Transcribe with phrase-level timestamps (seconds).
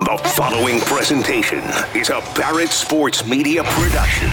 [0.00, 1.62] The following presentation
[1.94, 4.30] is a Barrett Sports Media production.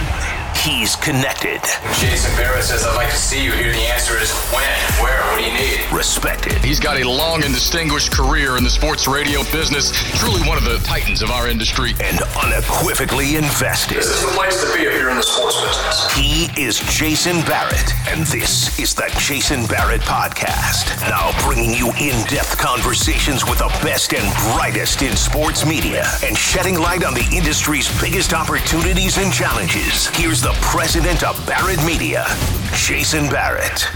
[0.64, 1.62] He's connected.
[1.94, 3.72] Jason Barrett says, I'd like to see you here.
[3.72, 4.66] The answer is when,
[5.00, 5.80] where, what do you need?
[5.92, 6.52] Respected.
[6.64, 9.92] He's got a long and distinguished career in the sports radio business.
[10.18, 11.94] Truly one of the titans of our industry.
[12.02, 13.98] And unequivocally invested.
[13.98, 16.12] This is the place to be if you're in the sports business.
[16.14, 21.00] He is Jason Barrett, and this is the Jason Barrett Podcast.
[21.08, 26.78] Now bringing you in-depth conversations with the best and brightest in sports media and shedding
[26.78, 30.08] light on the industry's biggest opportunities and challenges.
[30.08, 32.26] Here's the president of Barrett Media,
[32.74, 33.88] Jason Barrett.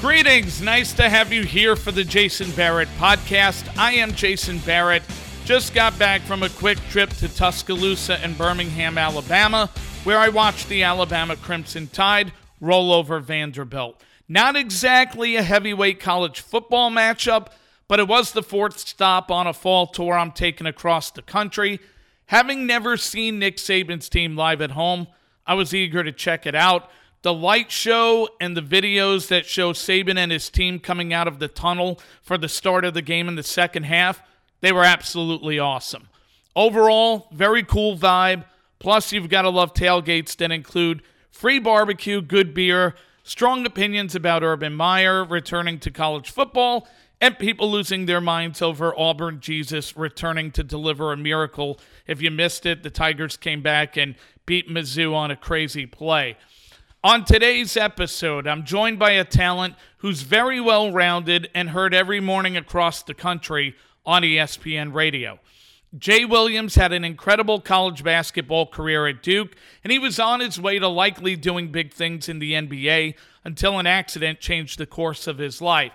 [0.00, 0.62] Greetings.
[0.62, 3.68] Nice to have you here for the Jason Barrett podcast.
[3.76, 5.02] I am Jason Barrett.
[5.44, 9.70] Just got back from a quick trip to Tuscaloosa and Birmingham, Alabama,
[10.04, 14.00] where I watched the Alabama Crimson Tide roll over Vanderbilt.
[14.28, 17.48] Not exactly a heavyweight college football matchup,
[17.88, 21.80] but it was the fourth stop on a fall tour I'm taking across the country.
[22.28, 25.06] Having never seen Nick Saban's team live at home,
[25.46, 26.90] I was eager to check it out.
[27.22, 31.38] The light show and the videos that show Saban and his team coming out of
[31.38, 34.22] the tunnel for the start of the game in the second half,
[34.60, 36.08] they were absolutely awesome.
[36.54, 38.44] Overall, very cool vibe.
[38.78, 44.42] Plus, you've got to love tailgates that include free barbecue, good beer, strong opinions about
[44.42, 46.86] Urban Meyer returning to college football,
[47.20, 51.80] and people losing their minds over Auburn Jesus returning to deliver a miracle.
[52.06, 54.14] If you missed it, the Tigers came back and
[54.46, 56.36] beat Mizzou on a crazy play.
[57.04, 62.20] On today's episode, I'm joined by a talent who's very well rounded and heard every
[62.20, 65.38] morning across the country on ESPN radio.
[65.96, 70.60] Jay Williams had an incredible college basketball career at Duke, and he was on his
[70.60, 75.26] way to likely doing big things in the NBA until an accident changed the course
[75.26, 75.92] of his life.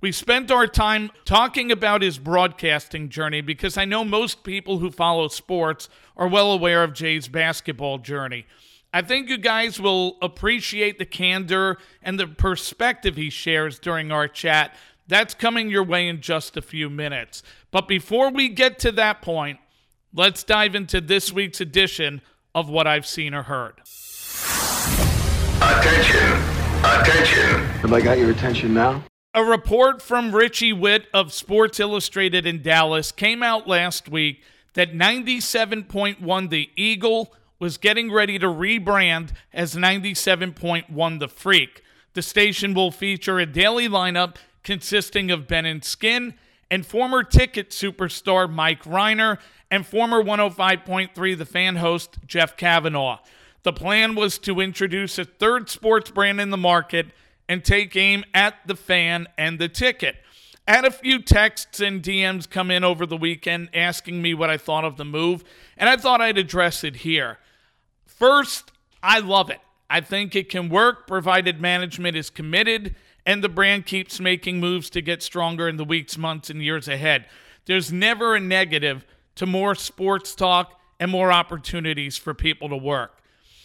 [0.00, 4.90] We spent our time talking about his broadcasting journey because I know most people who
[4.90, 8.46] follow sports are well aware of Jay's basketball journey.
[8.92, 14.28] I think you guys will appreciate the candor and the perspective he shares during our
[14.28, 14.74] chat.
[15.08, 17.42] That's coming your way in just a few minutes.
[17.70, 19.58] But before we get to that point,
[20.12, 22.20] let's dive into this week's edition
[22.54, 23.80] of What I've Seen or Heard.
[25.62, 26.32] Attention.
[26.84, 27.64] Attention.
[27.80, 29.02] Have I got your attention now?
[29.36, 34.42] A report from Richie Whitt of Sports Illustrated in Dallas came out last week
[34.72, 41.82] that 97.1 The Eagle was getting ready to rebrand as 97.1 The Freak.
[42.14, 46.32] The station will feature a daily lineup consisting of Ben and Skin
[46.70, 49.36] and former ticket superstar Mike Rhyner
[49.70, 53.18] and former 105.3 The Fan host Jeff Cavanaugh.
[53.64, 57.08] The plan was to introduce a third sports brand in the market
[57.48, 60.16] and take aim at the fan and the ticket.
[60.66, 64.56] Had a few texts and DMs come in over the weekend asking me what I
[64.56, 65.44] thought of the move,
[65.76, 67.38] and I thought I'd address it here.
[68.04, 69.60] First, I love it.
[69.88, 72.96] I think it can work provided management is committed
[73.26, 76.86] and the brand keeps making moves to get stronger in the weeks, months, and years
[76.86, 77.26] ahead.
[77.66, 79.04] There's never a negative
[79.34, 83.20] to more sports talk and more opportunities for people to work.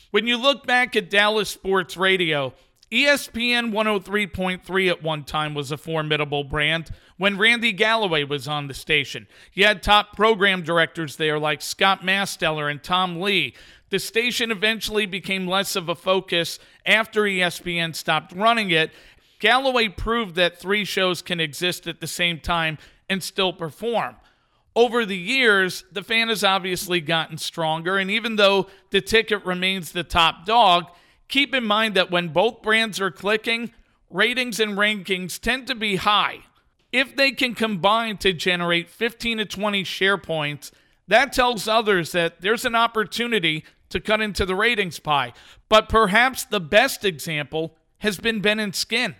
[0.09, 2.53] When you look back at Dallas Sports Radio,
[2.91, 8.74] ESPN 103.3 at one time was a formidable brand when Randy Galloway was on the
[8.74, 9.28] station.
[9.53, 13.53] You had top program directors there like Scott Masteller and Tom Lee.
[13.91, 18.91] The station eventually became less of a focus after ESPN stopped running it.
[19.40, 22.78] Galloway proved that three shows can exist at the same time
[23.09, 24.18] and still perform.
[24.75, 29.91] Over the years, the fan has obviously gotten stronger, and even though the ticket remains
[29.91, 30.88] the top dog,
[31.31, 33.74] keep in mind that when both brands are clicking,
[34.09, 36.40] ratings and rankings tend to be high.
[36.92, 40.72] If they can combine to generate 15 to 20 share points,
[41.08, 45.34] that tells others that there's an opportunity to cut into the ratings pie.
[45.70, 49.16] But perhaps the best example has been Ben and Skin.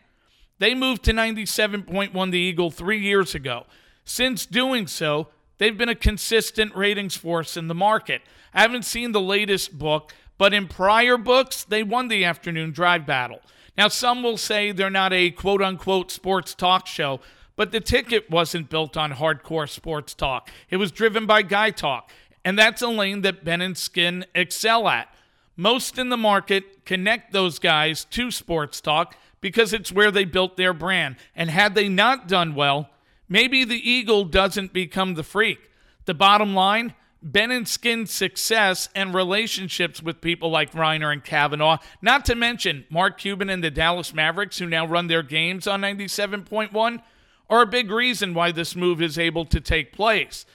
[0.60, 3.66] They moved to 97.1 the Eagle three years ago.
[4.04, 8.22] Since doing so, they've been a consistent ratings force in the market.
[8.54, 13.06] I haven't seen the latest book, but in prior books, they won the afternoon drive
[13.06, 13.42] battle.
[13.78, 17.20] Now, some will say they're not a quote unquote sports talk show,
[17.56, 20.50] but the ticket wasn't built on hardcore sports talk.
[20.72, 22.10] It was driven by guy talk,
[22.44, 25.14] and that's a lane that Ben and Skin excel at.
[25.56, 30.58] Most in the market connect those guys to sports talk because it's where they built
[30.58, 31.18] their brand.
[31.36, 32.90] And had they not done well,
[33.30, 35.70] maybe the Eagle doesn't become the freak.
[36.06, 41.78] The bottom line Ben and Skin's success and relationships with people like Rhyner and Cavanaugh,
[42.02, 45.82] not to mention Mark Cuban and the Dallas Mavericks, who now run their games on
[45.82, 47.02] 97.1,
[47.50, 50.46] are a big reason why this move is able to take place.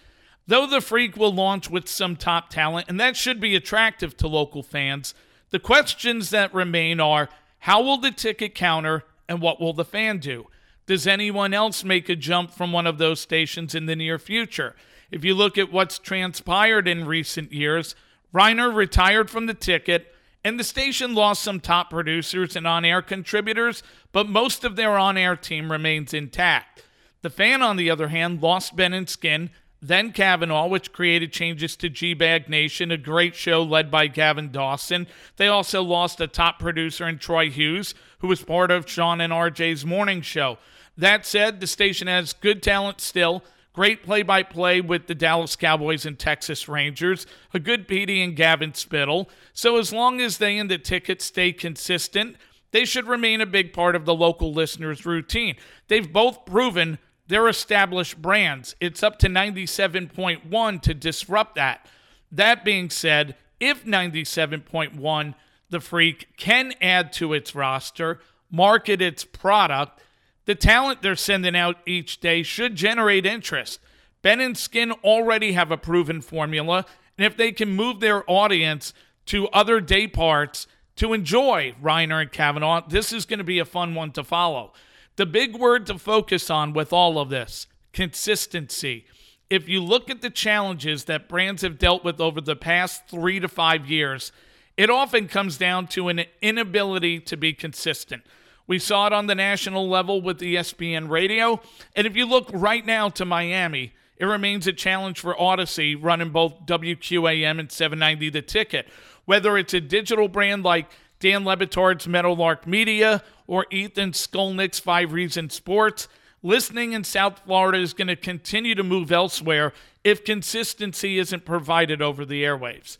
[0.48, 4.28] Though the Freak will launch with some top talent, and that should be attractive to
[4.28, 5.14] local fans,
[5.50, 7.28] the questions that remain are
[7.60, 10.46] how will the ticket counter and what will the fan do?
[10.86, 14.76] Does anyone else make a jump from one of those stations in the near future?
[15.10, 17.94] If you look at what's transpired in recent years,
[18.34, 20.12] Rhyner retired from the ticket,
[20.44, 23.82] and the station lost some top producers and on air contributors,
[24.12, 26.84] but most of their on air team remains intact.
[27.22, 29.50] The fan, on the other hand, lost Ben and Skin,
[29.82, 34.50] then Cavanaugh, which created changes to G Bag Nation, a great show led by Gavin
[34.50, 35.06] Dawson.
[35.36, 39.32] They also lost a top producer in Troy Hughes, who was part of Shan and
[39.32, 40.58] RJ's morning show.
[40.96, 43.44] That said, the station has good talent still.
[43.76, 47.26] Great play by play with the Dallas Cowboys and Texas Rangers.
[47.52, 49.28] A good PD and Gavin Spittle.
[49.52, 52.36] So, as long as they and the tickets stay consistent,
[52.70, 55.56] they should remain a big part of the local listeners' routine.
[55.88, 58.74] They've both proven they're established brands.
[58.80, 61.86] It's up to 97.1 to disrupt that.
[62.32, 65.34] That being said, if 97.1,
[65.68, 68.20] the Freak, can add to its roster,
[68.50, 70.00] market its product,
[70.46, 73.80] the talent they're sending out each day should generate interest.
[74.22, 76.86] Ben and Skin already have a proven formula,
[77.18, 78.94] and if they can move their audience
[79.26, 80.66] to other day parts
[80.96, 84.72] to enjoy Rhyner and Cavanaugh, this is going to be a fun one to follow.
[85.16, 89.06] The big word to focus on with all of this consistency.
[89.48, 93.40] If you look at the challenges that brands have dealt with over the past three
[93.40, 94.32] to five years,
[94.76, 98.22] it often comes down to an inability to be consistent.
[98.66, 101.60] We saw it on the national level with ESPN radio.
[101.94, 106.30] And if you look right now to Miami, it remains a challenge for Odyssey running
[106.30, 108.88] both WQAM and 790 The Ticket.
[109.24, 110.90] Whether it's a digital brand like
[111.20, 116.08] Dan Le Batard's Meadowlark Media or Ethan Skolnick's Five Reasons Sports,
[116.42, 119.72] listening in South Florida is going to continue to move elsewhere
[120.04, 122.96] if consistency isn't provided over the airwaves.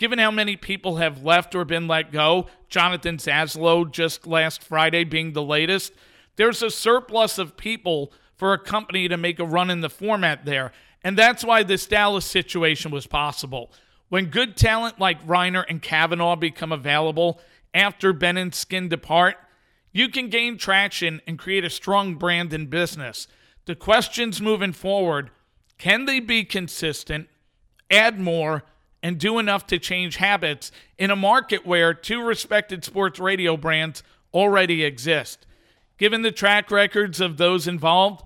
[0.00, 5.04] Given how many people have left or been let go, Jonathan Zaslow just last Friday
[5.04, 5.92] being the latest,
[6.36, 10.46] there's a surplus of people for a company to make a run in the format
[10.46, 10.72] there.
[11.04, 13.70] And that's why this Dallas situation was possible.
[14.08, 17.38] When good talent like Rhyner and Cavanaugh become available
[17.74, 19.36] after Ben and Skin depart,
[19.92, 23.28] you can gain traction and create a strong brand in business.
[23.66, 25.30] The questions moving forward
[25.76, 27.28] can they be consistent,
[27.90, 28.64] add more,
[29.02, 34.02] and do enough to change habits in a market where two respected sports radio brands
[34.32, 35.46] already exist.
[35.98, 38.22] Given the track records of those involved,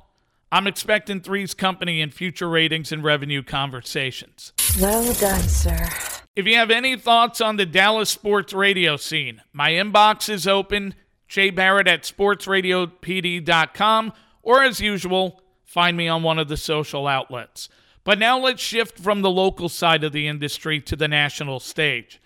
[0.52, 4.52] I'm expecting Three's Company in future ratings and revenue conversations.
[4.80, 5.88] Well done, sir.
[6.36, 10.94] If you have any thoughts on the Dallas sports radio scene, my inbox is open.
[11.28, 14.12] Jay Barrett at sportsradiopd.com,
[14.42, 17.68] or as usual, find me on one of the social outlets.
[18.04, 22.20] But now let's shift from the local side of the industry to the national stage.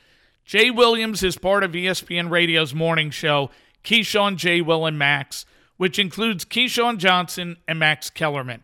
[0.44, 3.50] Jay Williams is part of ESPN Radio's morning show,
[3.84, 5.46] Keyshawn, Jay Will, and Max,
[5.76, 8.62] which includes Keyshawn Johnson and Max Kellerman.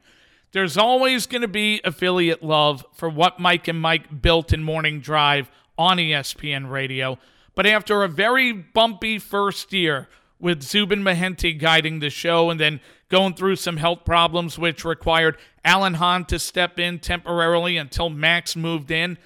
[0.52, 5.00] There's always going to be affiliate love for what Mike and Mike built in Morning
[5.00, 7.18] Drive on ESPN Radio.
[7.54, 10.08] But after a very bumpy first year
[10.40, 15.36] with Zubin Mehenti guiding the show and then going through some health problems, which required
[15.64, 19.18] Alan Hahn to step in temporarily until Max moved in.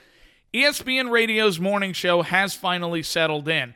[0.54, 3.74] ESPN Radio's morning show has finally settled in.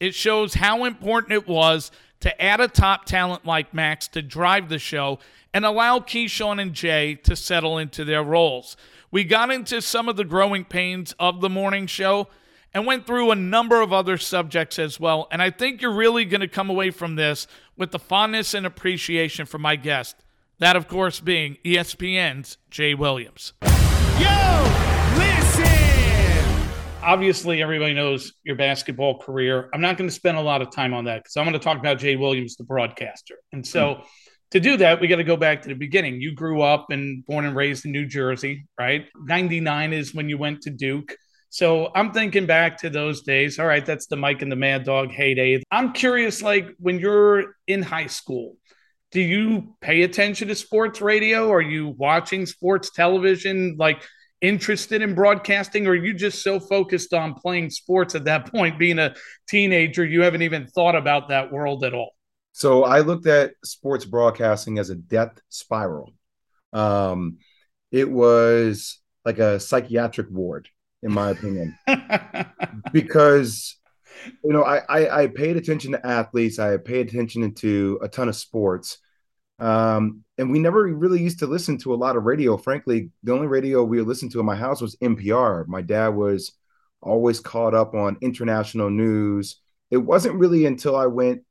[0.00, 1.90] It shows how important it was
[2.20, 5.18] to add a top talent like Max to drive the show
[5.52, 8.76] and allow Keyshawn and Jay to settle into their roles.
[9.10, 12.28] We got into some of the growing pains of the morning show
[12.72, 15.28] and went through a number of other subjects as well.
[15.30, 18.66] And I think you're really going to come away from this with the fondness and
[18.66, 20.16] appreciation for my guest.
[20.58, 23.54] That, of course, being ESPN's Jay Williams.
[23.62, 24.62] Yo,
[25.16, 26.70] listen!
[27.02, 29.68] Obviously, everybody knows your basketball career.
[29.74, 31.58] I'm not going to spend a lot of time on that because I'm going to
[31.58, 33.34] talk about Jay Williams, the broadcaster.
[33.52, 34.04] And so, mm.
[34.52, 36.20] to do that, we got to go back to the beginning.
[36.20, 39.06] You grew up and born and raised in New Jersey, right?
[39.16, 41.16] 99 is when you went to Duke.
[41.50, 43.60] So I'm thinking back to those days.
[43.60, 45.62] All right, that's the Mike and the Mad Dog heyday.
[45.70, 48.56] I'm curious, like when you're in high school,
[49.14, 51.50] do you pay attention to sports radio?
[51.50, 53.76] Are you watching sports television?
[53.78, 54.02] Like
[54.40, 58.76] interested in broadcasting, or are you just so focused on playing sports at that point,
[58.76, 59.14] being a
[59.48, 62.16] teenager, you haven't even thought about that world at all?
[62.50, 66.12] So I looked at sports broadcasting as a death spiral.
[66.72, 67.38] Um,
[67.92, 70.68] it was like a psychiatric ward
[71.04, 71.78] in my opinion,
[72.92, 73.76] because
[74.42, 78.28] you know I, I, I paid attention to athletes, I paid attention to a ton
[78.28, 78.98] of sports,
[79.58, 82.56] Um, and we never really used to listen to a lot of radio.
[82.56, 85.66] Frankly, the only radio we listened to in my house was NPR.
[85.68, 86.52] My dad was
[87.00, 89.60] always caught up on international news.
[89.90, 91.42] It wasn't really until I went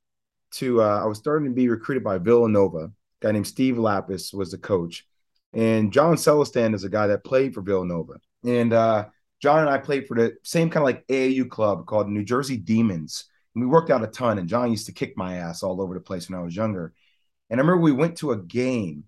[0.54, 2.86] to, uh, I was starting to be recruited by Villanova.
[2.86, 2.92] A
[3.22, 5.06] guy named Steve Lappas was the coach.
[5.54, 8.16] And John Celestand is a guy that played for Villanova.
[8.44, 9.06] And uh,
[9.40, 12.58] John and I played for the same kind of like AAU club called New Jersey
[12.58, 13.26] Demons.
[13.54, 14.40] And we worked out a ton.
[14.40, 16.94] And John used to kick my ass all over the place when I was younger.
[17.54, 19.04] And I remember we went to a game,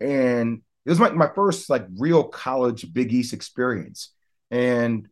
[0.00, 4.12] and it was my, my first like real college Big East experience.
[4.50, 5.08] And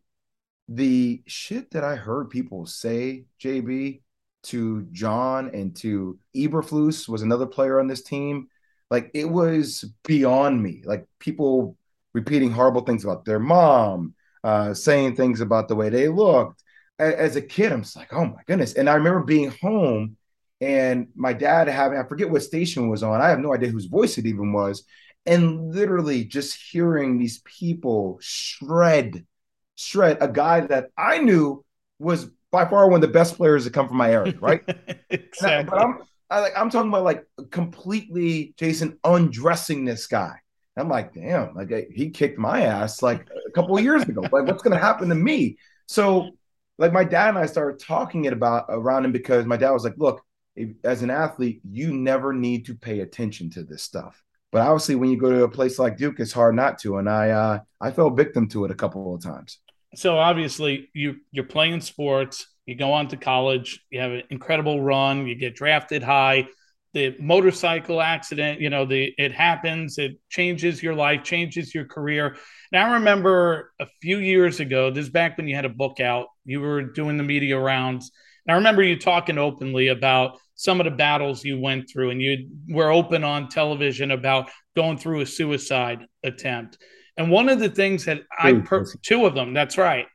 [0.69, 4.01] the shit that I heard people say, JB,
[4.43, 8.49] to John and to Eberflus was another player on this team.
[8.91, 10.83] Like it was beyond me.
[10.85, 11.77] Like people
[12.13, 14.13] repeating horrible things about their mom,
[14.43, 16.61] uh, saying things about the way they looked.
[16.99, 18.75] As a kid, I'm just like, oh my goodness.
[18.75, 20.17] And I remember being home
[20.61, 23.21] and my dad having, I forget what station was on.
[23.21, 24.83] I have no idea whose voice it even was.
[25.25, 29.25] And literally just hearing these people shred,
[29.75, 31.65] shred a guy that I knew
[31.99, 34.63] was by far one of the best players to come from my area, right?
[35.09, 35.69] exactly.
[35.69, 40.35] but I'm, I, like, I'm talking about like completely Jason undressing this guy.
[40.77, 44.21] I'm like, damn, like he kicked my ass like a couple of years ago.
[44.21, 45.57] Like, what's gonna happen to me?
[45.87, 46.31] So,
[46.77, 49.85] like, my dad and I started talking it about around him because my dad was
[49.85, 50.21] like, look,
[50.83, 54.21] as an athlete, you never need to pay attention to this stuff.
[54.51, 56.97] But obviously, when you go to a place like Duke, it's hard not to.
[56.97, 59.59] And I, uh, I fell victim to it a couple of times.
[59.95, 62.47] So obviously, you you're playing sports.
[62.65, 63.81] You go on to college.
[63.89, 65.27] You have an incredible run.
[65.27, 66.47] You get drafted high.
[66.93, 69.97] The motorcycle accident, you know, the it happens.
[69.97, 72.37] It changes your life, changes your career.
[72.71, 74.89] And I remember a few years ago.
[74.91, 76.27] This is back when you had a book out.
[76.45, 78.11] You were doing the media rounds.
[78.47, 82.21] And I remember you talking openly about some of the battles you went through, and
[82.21, 86.77] you were open on television about going through a suicide attempt.
[87.17, 90.07] And one of the things that I, per- two of them, that's right.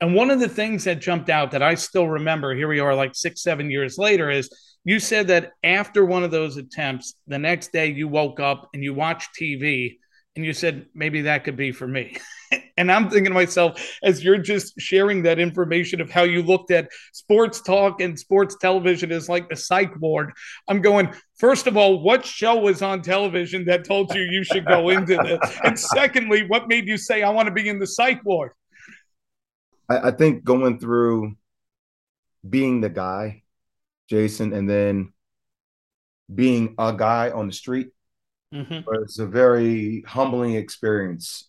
[0.00, 2.94] And one of the things that jumped out that I still remember, here we are
[2.94, 4.48] like six, seven years later, is
[4.84, 8.82] you said that after one of those attempts, the next day you woke up and
[8.82, 9.98] you watched TV
[10.38, 12.16] and you said, maybe that could be for me.
[12.76, 16.70] and I'm thinking to myself, as you're just sharing that information of how you looked
[16.70, 20.30] at sports talk and sports television as like the psych ward,
[20.68, 24.64] I'm going, first of all, what show was on television that told you you should
[24.64, 25.58] go into this?
[25.64, 28.52] And secondly, what made you say, I want to be in the psych ward?
[29.90, 31.34] I, I think going through
[32.48, 33.42] being the guy,
[34.08, 35.12] Jason, and then
[36.32, 37.88] being a guy on the street
[38.52, 38.80] mm-hmm.
[38.86, 41.48] was a very humbling experience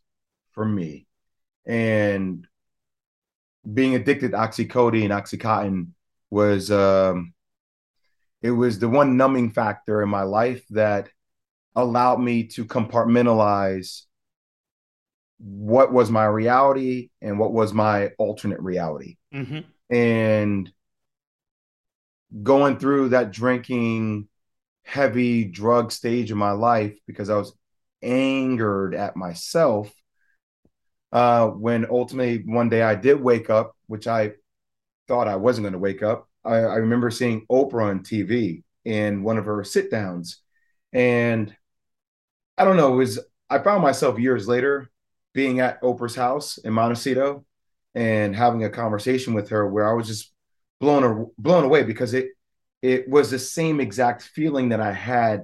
[0.52, 1.08] for me.
[1.66, 2.48] And
[3.72, 5.90] being addicted to oxycodone and oxycontin
[6.32, 7.34] was um
[8.42, 11.10] it was the one numbing factor in my life that
[11.76, 14.04] allowed me to compartmentalize
[15.40, 19.18] what was my reality and what was my alternate reality.
[19.34, 19.60] Mm-hmm.
[19.94, 20.72] And
[22.44, 24.29] going through that drinking
[24.90, 27.54] heavy drug stage in my life because I was
[28.02, 29.94] angered at myself.
[31.12, 34.34] Uh, when ultimately one day I did wake up, which I
[35.08, 36.28] thought I wasn't going to wake up.
[36.44, 40.42] I, I remember seeing Oprah on TV in one of her sit downs.
[40.94, 41.56] And
[42.58, 43.20] I don't know, it was
[43.50, 44.90] I found myself years later
[45.34, 47.46] being at Oprah's house in Montecito
[47.96, 50.32] and having a conversation with her where I was just
[50.80, 52.30] blown blown away because it
[52.82, 55.44] it was the same exact feeling that I had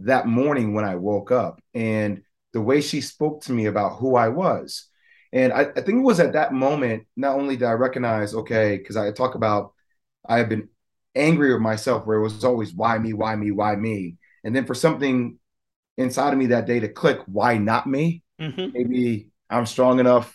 [0.00, 4.16] that morning when I woke up and the way she spoke to me about who
[4.16, 4.86] I was.
[5.32, 8.78] And I, I think it was at that moment, not only did I recognize, okay,
[8.78, 9.74] because I talk about
[10.26, 10.68] I have been
[11.14, 14.16] angry with myself where it was always why me, why me, why me.
[14.44, 15.38] And then for something
[15.96, 18.22] inside of me that day to click, why not me?
[18.40, 18.72] Mm-hmm.
[18.72, 20.32] Maybe I'm strong enough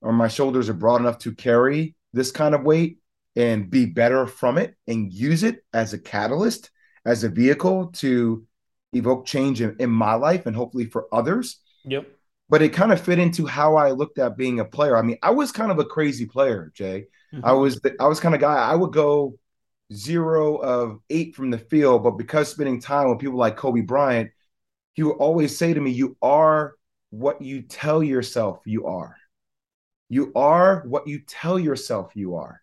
[0.00, 2.98] or my shoulders are broad enough to carry this kind of weight
[3.36, 6.70] and be better from it and use it as a catalyst,
[7.04, 8.44] as a vehicle to
[8.92, 11.60] evoke change in, in my life and hopefully for others.
[11.84, 12.08] Yep.
[12.48, 14.96] But it kind of fit into how I looked at being a player.
[14.96, 17.06] I mean, I was kind of a crazy player, Jay.
[17.34, 17.44] Mm-hmm.
[17.44, 18.54] I was the, I was kind of guy.
[18.54, 19.38] I would go
[19.92, 24.30] zero of eight from the field, but because spending time with people like Kobe Bryant,
[24.94, 26.74] he would always say to me, "You are
[27.10, 29.16] what you tell yourself you are.
[30.08, 32.62] You are what you tell yourself you are."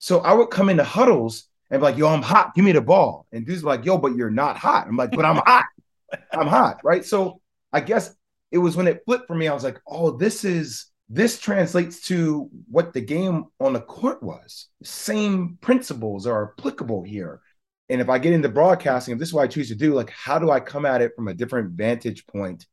[0.00, 2.54] So I would come into huddles and be like, yo, I'm hot.
[2.54, 3.26] Give me the ball.
[3.30, 4.88] And dudes like, yo, but you're not hot.
[4.88, 5.66] I'm like, but I'm hot.
[6.32, 6.80] I'm hot.
[6.82, 7.04] Right.
[7.04, 7.40] So
[7.72, 8.12] I guess
[8.50, 9.46] it was when it flipped for me.
[9.46, 14.22] I was like, oh, this is this translates to what the game on the court
[14.22, 14.68] was.
[14.82, 17.40] Same principles are applicable here.
[17.88, 20.10] And if I get into broadcasting, if this is what I choose to do, like
[20.10, 22.64] how do I come at it from a different vantage point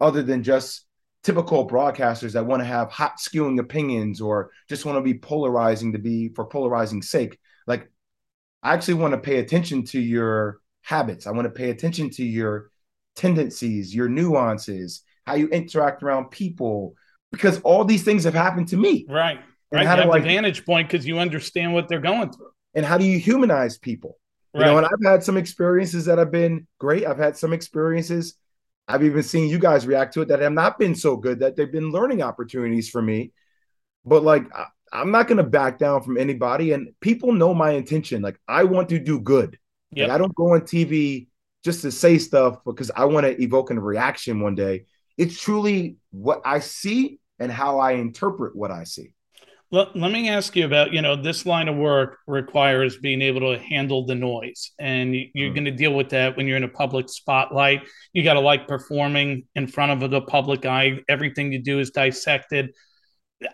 [0.00, 0.84] other than just
[1.24, 5.92] typical broadcasters that want to have hot skewing opinions or just want to be polarizing
[5.92, 7.38] to be for polarizing sake.
[7.66, 7.90] Like
[8.62, 11.26] I actually want to pay attention to your habits.
[11.26, 12.70] I want to pay attention to your
[13.16, 16.94] tendencies, your nuances, how you interact around people,
[17.32, 19.06] because all these things have happened to me.
[19.08, 19.38] Right.
[19.72, 19.86] And right.
[19.86, 22.50] how You have I- the vantage point because you understand what they're going through.
[22.74, 24.18] And how do you humanize people?
[24.52, 27.04] You know, and I've had some experiences that have been great.
[27.04, 28.34] I've had some experiences.
[28.86, 31.56] I've even seen you guys react to it that have not been so good that
[31.56, 33.32] they've been learning opportunities for me.
[34.04, 36.72] But like, I, I'm not going to back down from anybody.
[36.72, 38.22] And people know my intention.
[38.22, 39.58] Like, I want to do good.
[39.92, 40.08] Yep.
[40.08, 41.28] Like, I don't go on TV
[41.64, 44.84] just to say stuff because I want to evoke a reaction one day.
[45.16, 49.14] It's truly what I see and how I interpret what I see.
[49.70, 53.40] Let, let me ask you about, you know, this line of work requires being able
[53.52, 54.70] to handle the noise.
[54.78, 55.54] And you- you're Mm.
[55.54, 57.82] going to deal with that when you're in a public spotlight.
[58.12, 61.00] You got to like performing in front of the public eye.
[61.08, 62.70] Everything you do is dissected.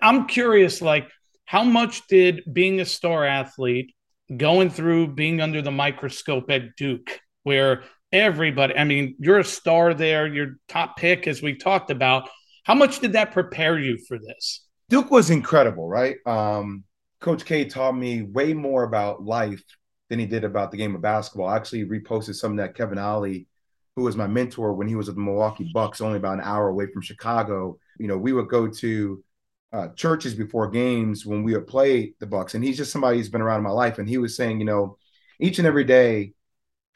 [0.02, 1.08] I'm curious, like,
[1.46, 3.94] how much did being a star athlete,
[4.36, 9.94] going through being under the microscope at Duke, where everybody, I mean, you're a star
[9.94, 12.28] there, you're top pick, as we talked about.
[12.64, 14.66] How much did that prepare you for this?
[14.90, 16.16] Duke was incredible, right?
[16.26, 16.82] Um,
[17.20, 19.62] Coach K taught me way more about life
[20.08, 21.46] than he did about the game of basketball.
[21.46, 23.46] I actually reposted something that Kevin Ollie,
[23.94, 26.68] who was my mentor when he was with the Milwaukee Bucks, only about an hour
[26.68, 27.78] away from Chicago.
[28.00, 29.24] You know, we would go to
[29.72, 33.28] uh, churches before games when we would play the Bucks, and he's just somebody who's
[33.28, 33.98] been around in my life.
[33.98, 34.98] And he was saying, you know,
[35.38, 36.32] each and every day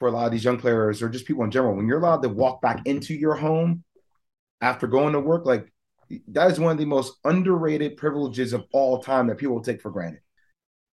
[0.01, 2.23] for a lot of these young players or just people in general, when you're allowed
[2.23, 3.85] to walk back into your home
[4.61, 5.73] after going to work, like
[6.29, 9.91] that is one of the most underrated privileges of all time that people take for
[9.91, 10.21] granted.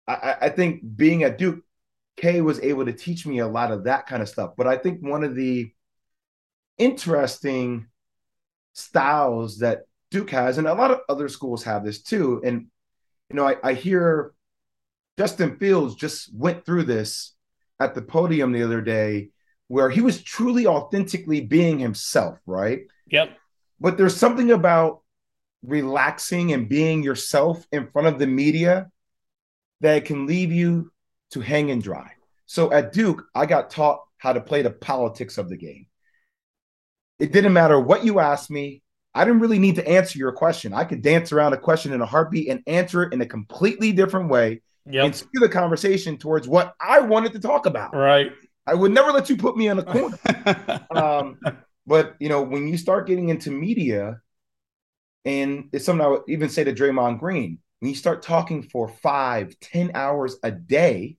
[0.08, 1.60] I, I- think being at Duke,
[2.18, 4.52] Kay was able to teach me a lot of that kind of stuff.
[4.58, 5.72] But I think one of the
[6.78, 7.88] interesting
[8.74, 12.42] styles that Duke has, and a lot of other schools have this too.
[12.44, 12.68] And
[13.30, 14.34] you know, I, I hear
[15.18, 17.34] Justin Fields just went through this
[17.80, 19.30] at the podium the other day,
[19.68, 22.82] where he was truly authentically being himself, right?
[23.08, 23.38] Yep.
[23.80, 25.02] but there's something about
[25.64, 28.90] relaxing and being yourself in front of the media
[29.82, 30.92] that can leave you
[31.32, 32.12] to hang and dry.
[32.46, 35.88] So at Duke, I got taught how to play the politics of the game.
[37.20, 38.82] It didn't matter what you asked me.
[39.14, 40.74] I didn't really need to answer your question.
[40.74, 43.92] I could dance around a question in a heartbeat and answer it in a completely
[43.92, 45.16] different way and Yep.
[45.16, 47.96] steer the conversation towards what I wanted to talk about.
[47.96, 48.32] Right.
[48.66, 50.18] I would never let you put me in a corner.
[50.96, 51.40] um,
[51.86, 54.22] but you know, when you start getting into media,
[55.26, 58.88] and it's something I would even say to Draymond Green, when you start talking for
[58.90, 61.18] five, ten hours a day,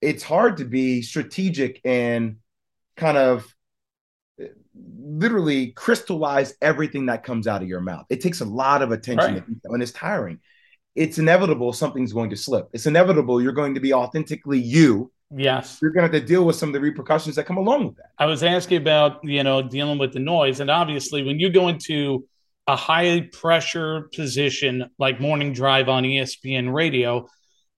[0.00, 2.36] it's hard to be strategic and
[2.96, 3.52] kind of
[4.40, 8.06] uh, literally crystallize everything that comes out of your mouth.
[8.10, 9.44] It takes a lot of attention Right.
[9.64, 10.38] and it's tiring.
[10.94, 12.68] It's inevitable something's going to slip.
[12.72, 15.12] It's inevitable you're going to be authentically you.
[15.34, 15.78] yes.
[15.82, 17.96] You're going to have to deal with some of the repercussions that come along with
[17.96, 18.10] that.
[18.18, 20.60] I was asking about, you know, dealing with the noise.
[20.60, 22.26] And obviously, when you go into
[22.68, 27.26] a high pressure position like morning drive on ESPN radio,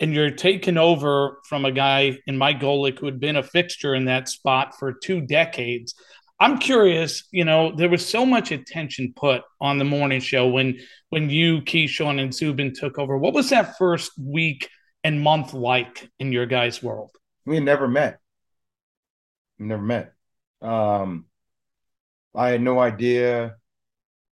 [0.01, 3.95] and you're taken over from a guy in Mike Golic who had been a fixture
[3.95, 5.95] in that spot for two decades.
[6.41, 10.81] I'm curious, you know, there was so much attention put on the morning show when
[11.11, 13.17] when you, Keyshawn, and Zubin took over.
[13.17, 14.69] What was that first week
[15.05, 17.11] and month like in your guys' world?
[17.47, 18.19] We never met.
[19.59, 20.13] We never met.
[20.61, 21.27] Um,
[22.35, 23.57] I had no idea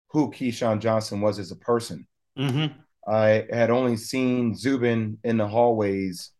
[0.08, 2.06] who Keyshawn Johnson was as a person.
[2.38, 2.78] Mm-hmm.
[3.08, 6.30] I had only seen Zubin in the hallways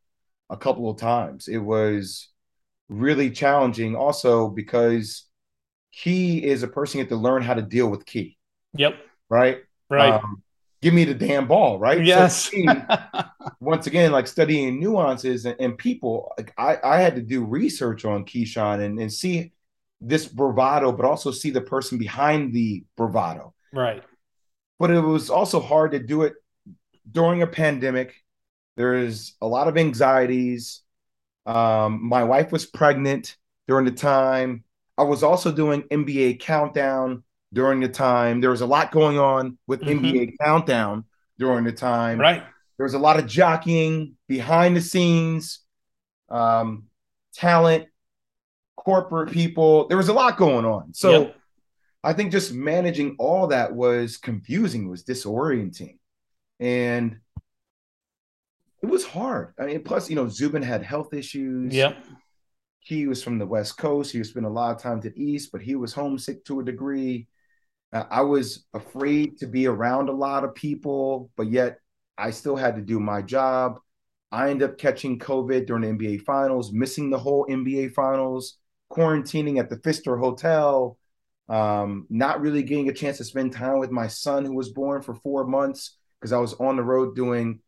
[0.51, 1.49] a couple of times.
[1.49, 2.29] It was
[2.89, 5.25] really challenging, also because
[5.91, 8.37] he is a person you have to learn how to deal with Key,
[8.75, 8.97] Yep.
[9.29, 9.59] right?
[9.89, 10.15] Right.
[10.15, 10.43] Um,
[10.83, 11.99] give me the damn ball, right?
[11.99, 12.51] So yes.
[12.51, 12.69] Key,
[13.61, 18.05] once again, like studying nuances and, and people, like I, I had to do research
[18.05, 19.53] on Keyshawn and, and see
[20.01, 23.55] this bravado, but also see the person behind the bravado.
[23.77, 24.03] Right.
[24.79, 26.35] But it was also hard to do it
[27.11, 28.15] during a pandemic.
[28.77, 30.83] There's a lot of anxieties.
[31.47, 33.37] Um, my wife was pregnant
[33.69, 34.65] during the time.
[34.99, 38.41] I was also doing NBA countdown during the time.
[38.41, 40.01] There was a lot going on with Mhm.
[40.01, 41.05] NBA countdown
[41.39, 42.43] during the time Right.
[42.77, 45.61] there was a lot of jockeying behind the scenes,
[46.29, 46.85] um,
[47.35, 47.89] talent,
[48.77, 49.87] corporate people.
[49.89, 50.93] There was a lot going on.
[50.95, 51.37] So Yep.
[52.07, 55.99] I think just managing all that was confusing, was disorienting.
[56.61, 57.19] And
[58.81, 59.55] it was hard.
[59.59, 61.75] I mean, plus, you know, Zubin had health issues.
[61.75, 61.97] Yep.
[62.79, 64.13] He was from the West Coast.
[64.13, 66.65] He spent a lot of time to the East, but he was homesick to a
[66.65, 67.27] degree.
[67.93, 71.81] Uh, I was afraid to be around a lot of people, but yet
[72.17, 73.81] I still had to do my job.
[74.31, 78.59] I ended up catching COVID during the NBA Finals, missing the whole NBA Finals,
[78.93, 80.97] quarantining at the Pfister Hotel,
[81.49, 85.03] um, not really getting a chance to spend time with my son who was born
[85.03, 87.61] for four months because I was on the road doing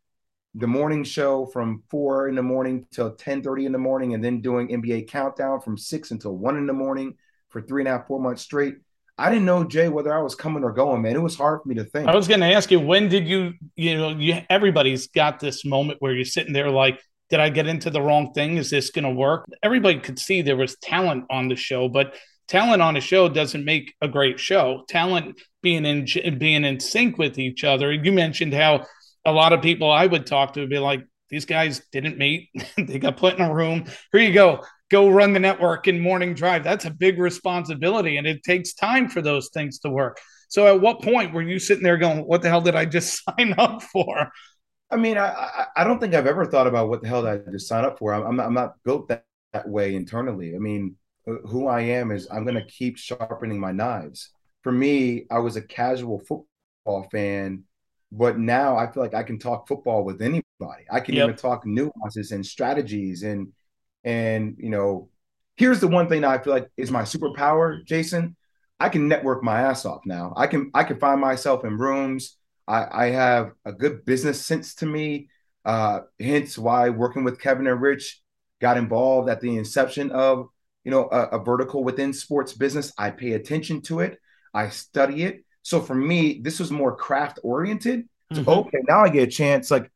[0.55, 4.23] the morning show from four in the morning till 10 30 in the morning, and
[4.23, 7.15] then doing NBA countdown from six until one in the morning
[7.49, 8.75] for three and a half, four months straight.
[9.17, 11.15] I didn't know Jay whether I was coming or going, man.
[11.15, 12.07] It was hard for me to think.
[12.07, 15.65] I was going to ask you when did you, you know, you everybody's got this
[15.65, 18.57] moment where you're sitting there like, did I get into the wrong thing?
[18.57, 19.45] Is this going to work?
[19.61, 22.15] Everybody could see there was talent on the show, but
[22.49, 24.83] talent on a show doesn't make a great show.
[24.89, 26.05] Talent being in
[26.37, 27.93] being in sync with each other.
[27.93, 28.85] You mentioned how
[29.25, 32.49] a lot of people I would talk to would be like, these guys didn't meet.
[32.77, 33.85] they got put in a room.
[34.11, 36.63] Here you go go run the network in morning drive.
[36.63, 40.19] That's a big responsibility and it takes time for those things to work.
[40.49, 43.23] So at what point were you sitting there going, what the hell did I just
[43.37, 44.31] sign up for?
[44.91, 47.51] I mean, I, I don't think I've ever thought about what the hell did I
[47.51, 48.13] just sign up for.
[48.13, 50.55] I'm, not, I'm not built that, that way internally.
[50.55, 50.95] I mean,
[51.45, 54.29] who I am is I'm going to keep sharpening my knives.
[54.63, 57.63] For me, I was a casual football fan,
[58.11, 60.85] but now I feel like I can talk football with anybody.
[60.91, 61.25] I can yep.
[61.25, 63.53] even talk nuances and strategies and
[64.03, 65.09] and you know,
[65.57, 68.35] here's the one thing that I feel like is my superpower, Jason.
[68.79, 70.33] I can network my ass off now.
[70.37, 72.37] I can I can find myself in rooms.
[72.67, 75.29] I, I have a good business sense to me.
[75.65, 78.21] Uh, hence why working with Kevin and Rich
[78.61, 80.47] got involved at the inception of
[80.83, 82.93] you know a, a vertical within sports business.
[82.97, 84.19] I pay attention to it.
[84.53, 85.43] I study it.
[85.61, 88.07] So for me, this was more craft oriented.
[88.33, 88.49] So, mm-hmm.
[88.49, 89.71] okay, now I get a chance.
[89.71, 89.91] Like,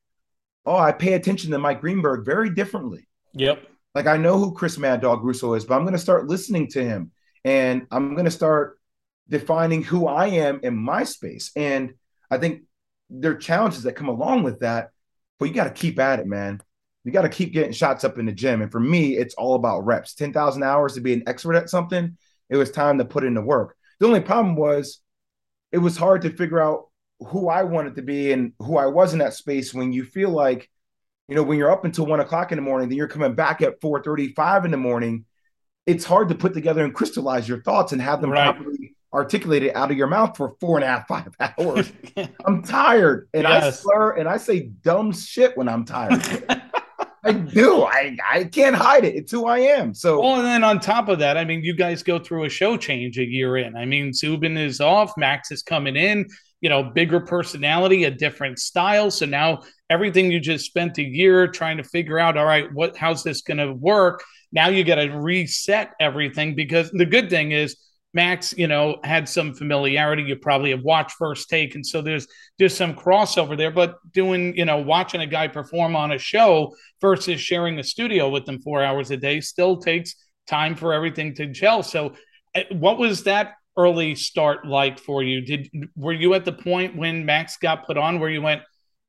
[0.66, 3.08] oh, I pay attention to Mike Greenberg very differently.
[3.34, 3.68] Yep.
[3.96, 6.68] Like I know who Chris Mad Dog Russo is, but I'm going to start listening
[6.70, 7.12] to him
[7.46, 8.80] and I'm going to start
[9.30, 11.52] defining who I am in my space.
[11.56, 11.94] And
[12.30, 12.64] I think
[13.10, 14.90] there are challenges that come along with that,
[15.40, 16.62] but you got to keep at it, man.
[17.04, 18.62] You got to keep getting shots up in the gym.
[18.62, 20.14] And for me, it's all about reps.
[20.14, 22.18] 10,000 hours to be an expert at something.
[22.50, 23.76] It was time to put in the work.
[24.00, 25.02] The only problem was
[25.72, 26.88] it was hard to figure out
[27.28, 30.30] who I wanted to be and who I was in that space when you feel
[30.30, 30.70] like
[31.28, 33.62] you know, when you're up until one o'clock in the morning, then you're coming back
[33.62, 35.26] at 4:35 in the morning.
[35.86, 38.54] It's hard to put together and crystallize your thoughts and have them right.
[38.54, 41.92] properly articulated out of your mouth for four and a half, five hours.
[42.46, 43.64] I'm tired, and yes.
[43.64, 46.24] I slur and I say dumb shit when I'm tired.
[47.24, 47.84] I do.
[47.84, 49.16] I I can't hide it.
[49.16, 49.94] It's who I am.
[49.94, 52.50] So well, and then on top of that, I mean, you guys go through a
[52.50, 53.76] show change a year in.
[53.76, 56.28] I mean, Zubin is off, Max is coming in.
[56.60, 59.12] You know, bigger personality, a different style.
[59.12, 62.98] So now everything you just spent a year trying to figure out all right what
[62.98, 67.52] how's this going to work now you got to reset everything because the good thing
[67.52, 67.76] is
[68.14, 70.24] max you know had some familiarity.
[70.24, 72.28] You probably have watched first take and so there's
[72.60, 76.74] there's some crossover there but doing you know watching a guy perform on a show
[77.02, 80.16] versus sharing a studio with them four hours a day still takes
[80.48, 81.84] time for everything to gel.
[81.84, 82.14] So
[82.54, 85.42] eh, what was that early start like for you?
[85.42, 88.62] Did were you at the point when max got put on where you went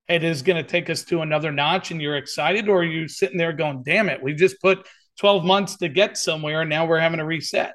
[0.08, 3.08] it is going to take us to another notch and you're excited or are you
[3.08, 4.86] sitting there going damn it we just put
[5.18, 7.74] 12 months to get somewhere and now we're having to reset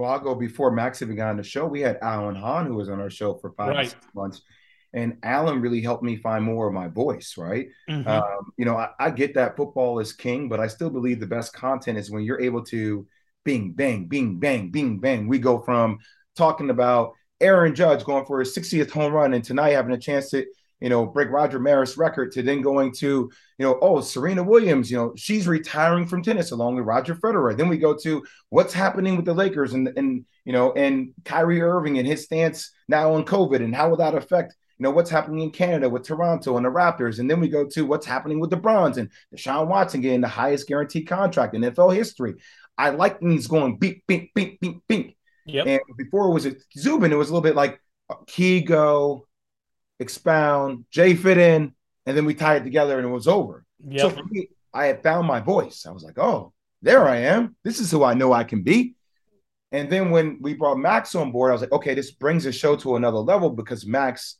[0.00, 2.74] well i'll go before max even got on the show we had alan hahn who
[2.74, 3.94] was on our show for five right.
[4.14, 4.42] months
[4.92, 8.08] and alan really helped me find more of my voice right mm-hmm.
[8.08, 11.26] um, you know I, I get that football is king but i still believe the
[11.26, 13.06] best content is when you're able to
[13.44, 15.98] bing bang bing bang bing bang we go from
[16.36, 20.30] talking about aaron judge going for his 60th home run and tonight having a chance
[20.30, 20.44] to
[20.80, 24.90] you know, break Roger Maris record to then going to, you know, oh, Serena Williams,
[24.90, 27.56] you know, she's retiring from tennis along with Roger Federer.
[27.56, 31.60] Then we go to what's happening with the Lakers and and you know, and Kyrie
[31.60, 35.10] Irving and his stance now on COVID and how will that affect you know what's
[35.10, 38.40] happening in Canada with Toronto and the Raptors, and then we go to what's happening
[38.40, 42.36] with the Browns and Deshaun Watson getting the highest guaranteed contract in NFL history.
[42.78, 45.18] I like things going beep, beep, beep, beep, beep.
[45.44, 45.66] Yep.
[45.66, 49.24] And before it was a Zubin, it was a little bit like uh, Kigo,
[50.00, 51.72] expound, Jay fit in,
[52.06, 53.64] and then we tie it together and it was over.
[53.86, 54.00] Yep.
[54.00, 55.86] So for me, I had found my voice.
[55.86, 57.54] I was like, oh, there I am.
[57.62, 58.94] This is who I know I can be.
[59.72, 62.52] And then when we brought Max on board, I was like, okay, this brings the
[62.52, 64.36] show to another level because Max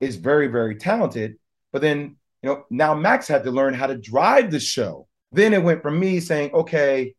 [0.00, 1.36] is very, very talented.
[1.72, 5.06] But then, you know, now Max had to learn how to drive the show.
[5.30, 7.14] Then it went from me saying, okay,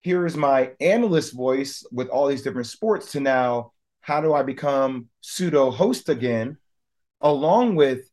[0.00, 4.42] here is my analyst voice with all these different sports to now, how do I
[4.42, 6.56] become pseudo host again?
[7.20, 8.08] Along with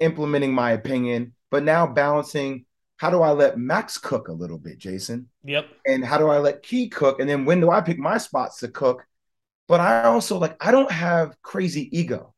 [0.00, 4.78] implementing my opinion, but now balancing how do I let Max cook a little bit,
[4.78, 5.28] Jason?
[5.42, 5.66] Yep.
[5.84, 7.18] And how do I let Key cook?
[7.18, 9.04] And then when do I pick my spots to cook?
[9.66, 12.32] But I also like I don't have crazy ego.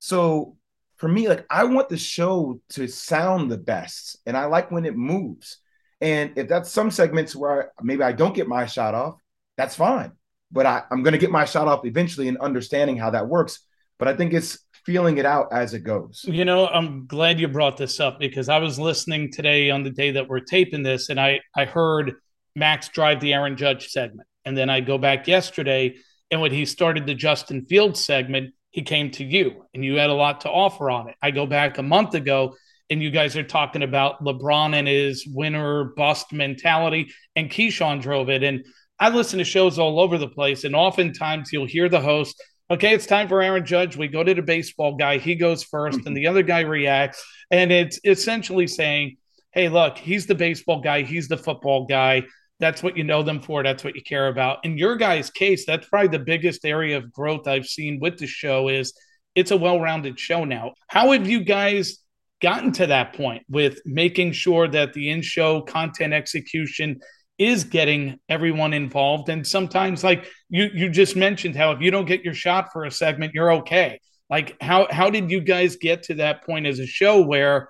[0.00, 0.56] So
[0.96, 4.18] for me, like I want the show to sound the best.
[4.26, 5.58] And I like when it moves.
[6.00, 9.14] And if that's some segments where I, maybe I don't get my shot off,
[9.56, 10.12] that's fine.
[10.50, 13.60] But I, I'm going to get my shot off eventually and understanding how that works.
[13.98, 16.24] But I think it's feeling it out as it goes.
[16.26, 19.90] You know, I'm glad you brought this up because I was listening today on the
[19.90, 22.14] day that we're taping this, and I I heard
[22.56, 25.96] Max drive the Aaron Judge segment, and then I go back yesterday,
[26.30, 30.10] and when he started the Justin Fields segment, he came to you, and you had
[30.10, 31.16] a lot to offer on it.
[31.22, 32.54] I go back a month ago,
[32.88, 38.28] and you guys are talking about LeBron and his winner bust mentality, and Keyshawn drove
[38.28, 38.64] it, and
[38.98, 42.94] I listen to shows all over the place, and oftentimes you'll hear the host okay,
[42.94, 43.96] it's time for Aaron Judge.
[43.96, 45.18] We go to the baseball guy.
[45.18, 47.22] He goes 1st and the other guy reacts.
[47.50, 49.16] And it's essentially saying,
[49.52, 51.02] hey, look, he's the baseball guy.
[51.02, 52.22] He's the football guy.
[52.60, 53.62] That's what you know them for.
[53.62, 54.64] That's what you care about.
[54.64, 58.26] In your guy's case, that's probably the biggest area of growth I've seen with the
[58.26, 58.92] show is
[59.34, 60.74] it's a well-rounded show now.
[60.86, 61.98] How have you guys
[62.40, 67.00] gotten to that point with making sure that the in-show content execution–
[67.40, 69.30] is getting everyone involved.
[69.30, 72.84] And sometimes, like you you just mentioned, how if you don't get your shot for
[72.84, 73.98] a segment, you're okay.
[74.28, 77.68] Like how how did you guys get to that point as a show where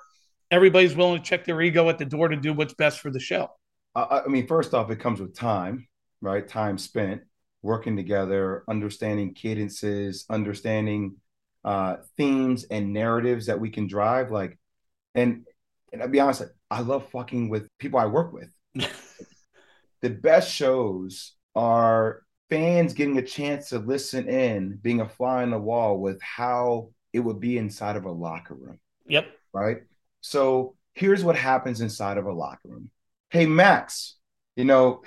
[0.50, 3.20] everybody's willing to check their ego at the door to do what's best for the
[3.20, 3.48] show?
[3.94, 5.88] I mean, first off, it comes with time,
[6.20, 6.46] right?
[6.46, 7.22] Time spent
[7.62, 11.16] working together, understanding cadences, understanding
[11.64, 14.33] uh, themes and narratives that we can drive.
[14.33, 14.59] Like,
[15.14, 15.46] and
[15.92, 18.50] and I'll be honest, I love fucking with people I work with.
[20.02, 25.50] the best shows are fans getting a chance to listen in, being a fly on
[25.50, 28.78] the wall with how it would be inside of a locker room.
[29.06, 29.26] Yep.
[29.52, 29.82] Right.
[30.20, 32.90] So here's what happens inside of a locker room.
[33.30, 34.16] Hey, Max,
[34.56, 35.02] you know,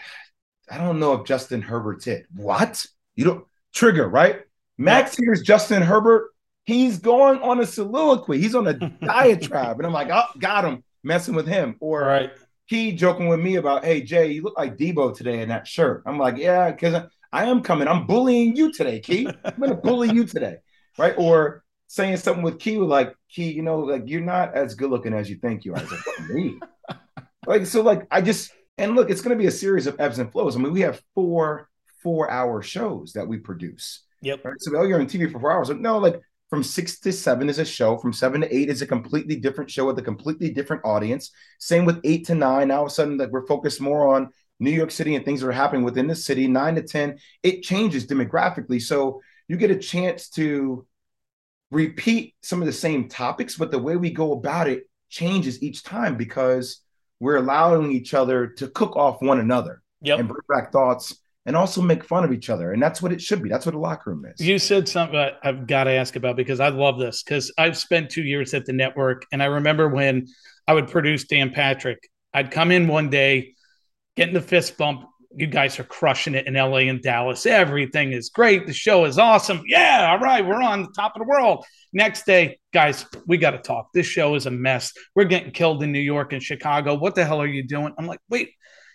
[0.70, 2.26] I don't know if Justin Herbert's it.
[2.34, 2.86] What?
[3.16, 4.42] You don't trigger, right?
[4.78, 6.32] Max hears Justin Herbert.
[6.66, 8.40] He's going on a soliloquy.
[8.40, 8.74] He's on a
[9.06, 9.78] diatribe.
[9.78, 11.76] And I'm like, oh, got him messing with him.
[11.80, 12.32] Or right.
[12.70, 16.04] Key joking with me about, hey Jay, you look like Deebo today in that shirt.
[16.06, 17.88] I'm like, yeah, because I am coming.
[17.88, 19.28] I'm bullying you today, Key.
[19.44, 20.58] I'm gonna bully you today,
[20.98, 21.14] right?
[21.18, 25.14] Or saying something with Key, like Key, you know, like you're not as good looking
[25.14, 25.82] as you think you are.
[25.82, 26.60] Like, me?
[27.48, 30.32] like so, like I just and look, it's gonna be a series of ebbs and
[30.32, 30.56] flows.
[30.56, 31.70] I mean, we have four
[32.02, 34.04] four hour shows that we produce.
[34.22, 34.46] Yep.
[34.46, 34.56] Right.
[34.60, 35.70] So oh, you're on TV for four hours.
[35.70, 36.22] No, like
[36.54, 37.98] from six to seven is a show.
[37.98, 41.32] From seven to eight is a completely different show with a completely different audience.
[41.58, 42.68] Same with eight to nine.
[42.68, 45.42] Now, all of a sudden, that we're focused more on New York City and things
[45.42, 46.48] that are happening within the city.
[46.48, 48.80] Nine to 10, it changes demographically.
[48.80, 50.86] So you get a chance to
[51.72, 55.82] repeat some of the same topics, but the way we go about it changes each
[55.82, 56.82] time because
[57.20, 60.20] we're allowing each other to cook off one another yep.
[60.20, 62.72] and bring back thoughts and also make fun of each other.
[62.72, 63.50] And that's what it should be.
[63.50, 64.46] That's what a locker room is.
[64.46, 68.10] You said something I've got to ask about because I love this because I've spent
[68.10, 69.26] two years at the network.
[69.32, 70.28] And I remember when
[70.68, 72.00] I would produce Dan Patrick,
[72.34, 73.56] I'd come in one day,
[74.16, 75.06] getting the fist bump.
[75.36, 77.48] You guys are crushing it in LA and Dallas.
[77.48, 78.68] Everything is great.
[78.68, 79.64] The show is awesome.
[79.66, 81.66] Yeah, all right, we're on the top of the world.
[81.92, 83.90] Next day, guys, we got to talk.
[83.96, 84.94] This show is a mess.
[85.16, 86.94] We're getting killed in New York and Chicago.
[86.94, 87.96] What the hell are you doing?
[87.98, 88.52] I'm like, wait,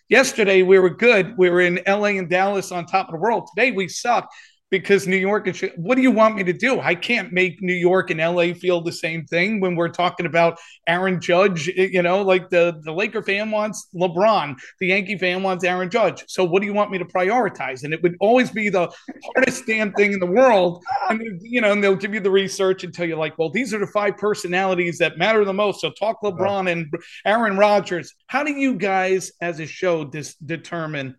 [0.08, 1.36] Yesterday we were good.
[1.36, 3.48] We were in LA and Dallas on top of the world.
[3.54, 4.30] Today we suck
[4.70, 6.80] because New York and what do you want me to do?
[6.80, 10.58] I can't make New York and LA feel the same thing when we're talking about
[10.86, 11.68] Aaron Judge.
[11.68, 15.90] Eh, you know, like the the Laker fan wants LeBron, the Yankee fan wants Aaron
[15.90, 16.24] Judge.
[16.28, 17.84] So what do you want me to prioritize?
[17.84, 18.90] And it would always be the
[19.24, 20.84] hardest damn thing in the world.
[21.08, 23.72] And you know, and they'll give you the research and tell you like, well, these
[23.72, 25.80] are the five personalities that matter the most.
[25.80, 26.92] So talk LeBron and
[27.24, 28.14] Aaron Rodgers.
[28.26, 31.16] How do you guys, as a show, dis- determine?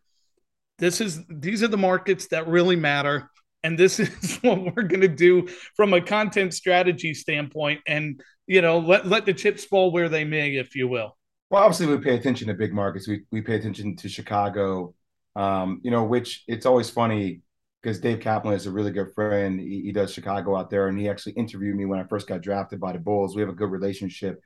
[0.78, 3.30] This is these are the markets that really matter
[3.64, 8.62] and this is what we're going to do from a content strategy standpoint and you
[8.62, 11.18] know let, let the chips fall where they may if you will.
[11.50, 13.08] Well obviously we pay attention to big markets.
[13.08, 14.94] We, we pay attention to chicago
[15.36, 17.42] um, you know which it's always funny
[17.82, 19.60] because dave kaplan is a really good friend.
[19.60, 22.42] He, he, does chicago out there and he actually interviewed me when i first got
[22.42, 23.36] drafted by the bulls.
[23.36, 24.42] We have a good relationship.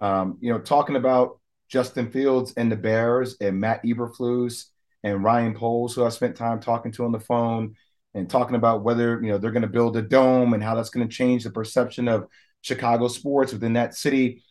[0.00, 4.66] Um, you know talking about justin fields and the bears and matt eberflus
[5.02, 7.74] and ryan poles who i spent time talking to on the phone
[8.16, 10.88] and talking about whether you know they're going to build a dome and how that's
[10.88, 12.26] going to change the perception of
[12.62, 14.42] Chicago sports within that city.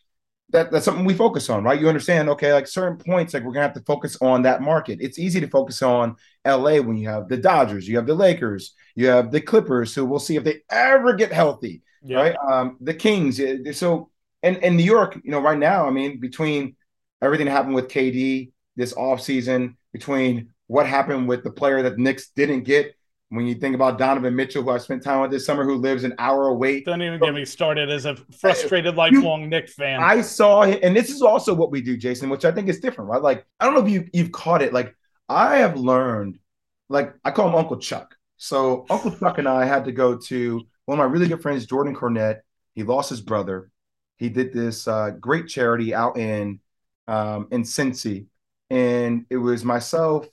[0.50, 1.80] That, that's something we focus on, right?
[1.80, 5.00] You understand, okay, like certain points, like we're gonna have to focus on that market.
[5.00, 6.14] It's easy to focus on
[6.46, 10.04] LA when you have the Dodgers, you have the Lakers, you have the Clippers, who
[10.04, 12.18] we'll see if they ever get healthy, yeah.
[12.18, 12.36] right?
[12.48, 13.40] Um, the Kings.
[13.76, 14.10] So
[14.44, 16.76] and and New York, you know, right now, I mean, between
[17.20, 22.02] everything that happened with KD this offseason, between what happened with the player that the
[22.02, 22.94] Knicks didn't get,
[23.30, 26.04] when you think about Donovan Mitchell, who I spent time with this summer, who lives
[26.04, 26.82] an hour away.
[26.82, 30.00] Don't even get me started as a frustrated lifelong you, Knicks fan.
[30.00, 32.78] I saw him, and this is also what we do, Jason, which I think is
[32.78, 33.20] different, right?
[33.22, 34.72] Like, I don't know if you you've caught it.
[34.72, 34.94] Like,
[35.28, 36.38] I have learned,
[36.88, 38.14] like, I call him Uncle Chuck.
[38.36, 41.66] So Uncle Chuck and I had to go to one of my really good friends,
[41.66, 42.40] Jordan Cornette.
[42.74, 43.70] He lost his brother.
[44.18, 46.60] He did this uh, great charity out in
[47.08, 48.26] um, in Cincy,
[48.70, 50.28] and it was myself,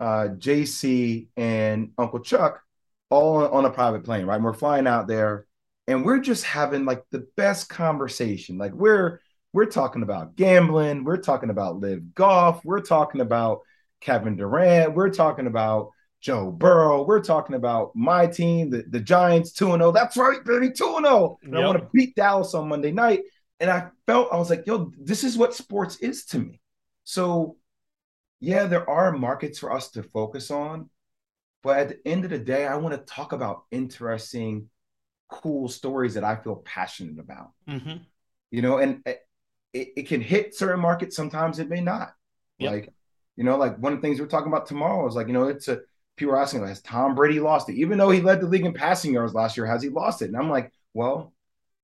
[0.00, 2.62] uh, JC, and Uncle Chuck
[3.10, 4.26] all on, on a private plane.
[4.26, 5.46] Right, and we're flying out there,
[5.86, 8.58] and we're just having like the best conversation.
[8.58, 9.20] Like we're
[9.52, 13.60] we're talking about gambling, we're talking about live golf, we're talking about
[14.00, 17.02] Kevin Durant, we're talking about Joe Burrow.
[17.02, 19.92] We're talking about my team, the, the Giants 2 0.
[19.92, 21.38] That's right, baby, 2 0.
[21.42, 21.54] Yep.
[21.54, 23.22] I want to beat Dallas on Monday night.
[23.58, 26.60] And I felt, I was like, yo, this is what sports is to me.
[27.04, 27.56] So,
[28.40, 30.90] yeah, there are markets for us to focus on.
[31.62, 34.70] But at the end of the day, I want to talk about interesting,
[35.28, 37.50] cool stories that I feel passionate about.
[37.68, 37.98] Mm-hmm.
[38.50, 39.22] You know, and it,
[39.72, 42.14] it, can hit certain markets, sometimes it may not.
[42.58, 42.72] Yep.
[42.72, 42.88] Like,
[43.36, 45.48] you know, like one of the things we're talking about tomorrow is like, you know,
[45.48, 45.80] it's a
[46.16, 47.76] people are asking, has Tom Brady lost it?
[47.76, 50.26] Even though he led the league in passing yards last year, has he lost it?
[50.26, 51.32] And I'm like, well,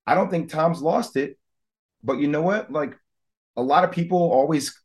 [0.06, 1.38] I don't think Tom's lost it.
[2.02, 2.70] But you know what?
[2.70, 2.94] Like
[3.56, 4.78] a lot of people always,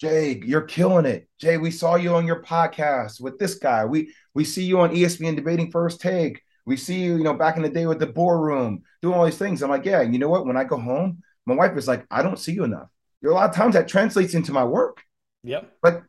[0.00, 1.28] Jay, you're killing it.
[1.38, 3.84] Jay, we saw you on your podcast with this guy.
[3.84, 6.42] We we see you on ESPN debating first take.
[6.64, 9.38] We see you, you know, back in the day with the boardroom, doing all these
[9.38, 9.62] things.
[9.62, 10.46] I'm like, yeah, you know what?
[10.46, 12.88] When I go home, my wife is like, I don't see you enough.
[13.20, 15.02] There are a lot of times that translates into my work.
[15.42, 15.72] Yep.
[15.82, 16.02] But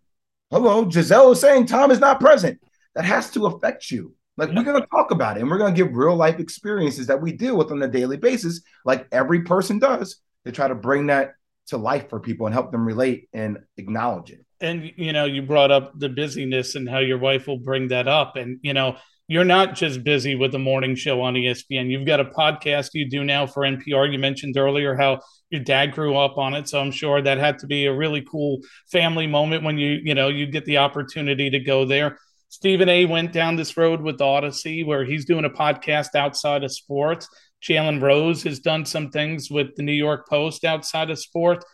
[0.52, 2.60] hello, Gisele is saying Tom is not present.
[2.94, 4.16] That has to affect you.
[4.38, 7.08] Like we're going to talk about it and we're going to give real life experiences
[7.08, 10.76] that we deal with on a daily basis, like every person does, to try to
[10.76, 11.34] bring that
[11.70, 14.46] to life for people and help them relate and acknowledge it.
[14.62, 18.08] And you know, you brought up the busyness and how your wife will bring that
[18.08, 18.36] up.
[18.36, 21.90] And you know, you're not just busy with the morning show on ESPN.
[21.90, 24.12] You've got a podcast you do now for NPR.
[24.12, 27.60] You mentioned earlier how your dad grew up on it, so I'm sure that had
[27.60, 28.60] to be a really cool
[28.92, 32.18] family moment when you you know you get the opportunity to go there.
[32.50, 33.06] Stephen A.
[33.06, 37.30] went down this road with Odyssey, where he's doing a podcast outside of sports.
[37.62, 41.66] Jalen Rose has done some things with the New York Post outside of sports.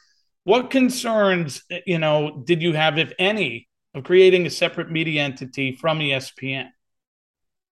[0.44, 5.76] What concerns, you know, did you have, if any, of creating a separate media entity
[5.76, 6.68] from ESPN?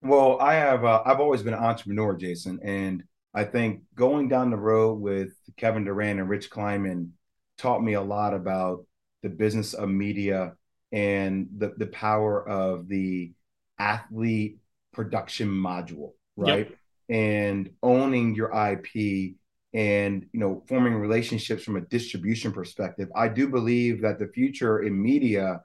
[0.02, 0.84] Well, I have.
[0.84, 5.34] Uh, I've always been an entrepreneur, Jason, and I think going down the road with
[5.58, 7.14] Kevin Durant and Rich Kleiman
[7.58, 8.86] taught me a lot about
[9.22, 10.54] the business of media
[10.92, 13.32] and the the power of the
[13.80, 14.58] athlete
[14.94, 16.70] production module, right?
[16.70, 16.78] Yep.
[17.10, 19.36] And owning your IP
[19.74, 23.10] and you know forming relationships from a distribution perspective.
[23.16, 25.62] I do believe that the future in media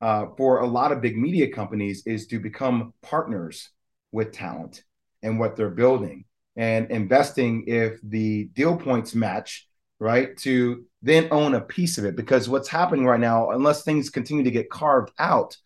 [0.00, 3.70] uh, for a lot of big media companies is to become partners
[4.10, 4.82] with talent
[5.22, 6.24] and what they're building
[6.56, 9.68] and investing if the deal points match,
[10.00, 10.36] right?
[10.38, 14.44] To then own a piece of it because what's happening right now, unless things continue
[14.44, 15.56] to get carved out,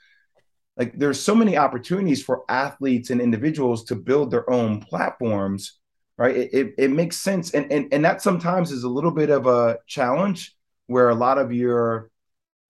[0.77, 5.79] like there's so many opportunities for athletes and individuals to build their own platforms,
[6.19, 6.37] right?
[6.37, 7.53] It, it, it makes sense.
[7.53, 10.55] And, and, and that sometimes is a little bit of a challenge
[10.87, 12.11] where a lot of your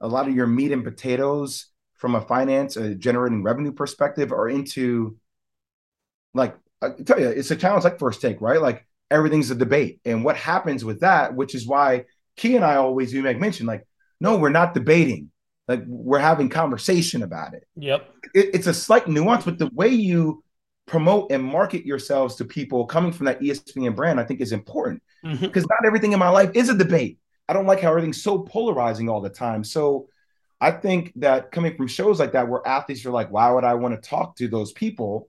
[0.01, 4.49] a lot of your meat and potatoes from a finance a generating revenue perspective are
[4.49, 5.17] into
[6.35, 8.61] like I tell you, it's a challenge like first take, right?
[8.61, 10.01] Like everything's a debate.
[10.05, 12.05] And what happens with that, which is why
[12.37, 13.87] Key and I always do make mention, like,
[14.21, 15.31] no, we're not debating.
[15.69, 17.67] Like we're having conversation about it.
[17.77, 18.09] Yep.
[18.35, 20.45] It, it's a slight nuance, but the way you
[20.87, 25.03] promote and market yourselves to people coming from that ESPN brand, I think is important.
[25.23, 25.61] Because mm-hmm.
[25.61, 27.19] not everything in my life is a debate.
[27.49, 29.65] I don't like how everything's so polarizing all the time.
[29.65, 30.09] So
[30.61, 33.75] I think that coming from shows like that, where athletes are like, why would I
[33.75, 35.29] want to talk to those people?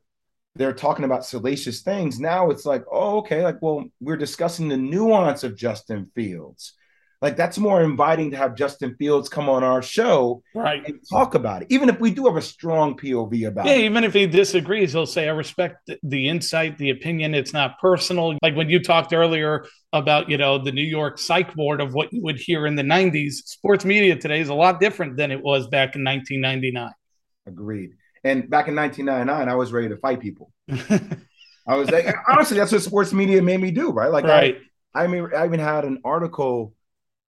[0.57, 2.19] they're talking about salacious things.
[2.19, 6.73] Now it's like, oh, okay, like, well, we're discussing the nuance of Justin Fields.
[7.21, 10.85] Like that's more inviting to have Justin Fields come on our show right.
[10.85, 11.67] and talk about it.
[11.71, 13.79] Even if we do have a strong POV about yeah, it.
[13.79, 17.33] Yeah, even if he disagrees, he'll say, I respect the insight, the opinion.
[17.33, 18.37] It's not personal.
[18.43, 22.13] Like when you talked earlier about, you know, the New York psych ward of what
[22.13, 25.41] you would hear in the 90s, sports media today is a lot different than it
[25.41, 26.91] was back in 1999.
[27.47, 27.91] Agreed.
[28.23, 30.51] And back in 1999, I was ready to fight people.
[31.67, 34.11] I was like, honestly, that's what sports media made me do, right?
[34.11, 34.57] Like, right.
[34.93, 36.73] I, I mean, I even had an article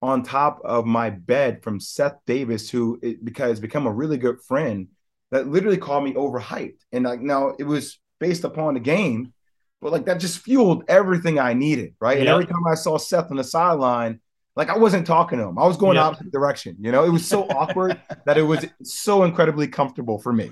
[0.02, 4.42] on top of my bed from Seth Davis, who it, because become a really good
[4.42, 4.88] friend,
[5.32, 6.80] that literally called me overhyped.
[6.92, 9.34] And like, now it was based upon the game,
[9.82, 12.18] but like that just fueled everything I needed, right?
[12.20, 14.20] And every time I saw Seth on the sideline,
[14.56, 15.58] like I wasn't talking to him.
[15.58, 16.06] I was going Yep.
[16.06, 16.78] opposite direction.
[16.80, 20.52] You know, it was so awkward that it was so incredibly comfortable for me.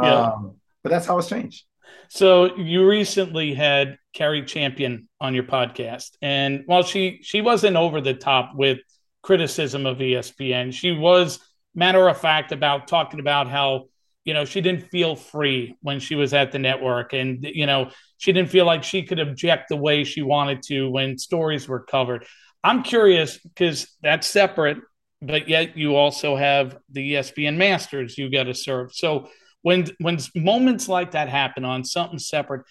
[0.00, 0.04] Yep.
[0.04, 1.64] Um, but that's how it's changed.
[2.08, 8.00] So you recently had Cari Champion on your podcast, and while she she wasn't over
[8.00, 8.78] the top with
[9.22, 11.38] criticism of ESPN, she was
[11.74, 13.84] matter of fact about talking about how
[14.24, 17.90] you know she didn't feel free when she was at the network, and you know
[18.18, 21.84] she didn't feel like she could object the way she wanted to when stories were
[21.84, 22.26] covered.
[22.62, 24.78] I'm curious because that's separate,
[25.22, 28.92] but yet you also have the ESPN Masters you got to serve.
[28.92, 29.28] So
[29.62, 32.62] when when moments like that happen on something separate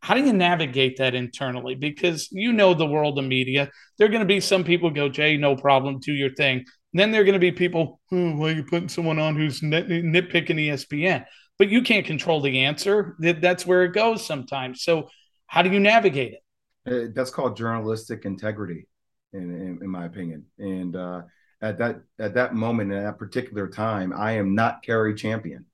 [0.00, 1.74] how do you navigate that internally?
[1.74, 3.70] Because you know the world of media.
[3.98, 6.58] There are going to be some people go jay no problem do your thing.
[6.58, 9.62] And then there are going to be people oh, are you putting someone on who's
[9.62, 11.24] nit- nitpicking espn
[11.58, 13.16] but you can't control the answer.
[13.18, 14.82] That's where it goes sometimes.
[14.82, 15.08] So
[15.46, 16.42] how do you navigate it?
[16.86, 18.86] Uh, that's called journalistic integrity,
[19.32, 20.44] in, in, in my opinion.
[20.58, 21.22] And uh,
[21.60, 25.66] at that at that moment, at that particular time, I am not Cari Champion.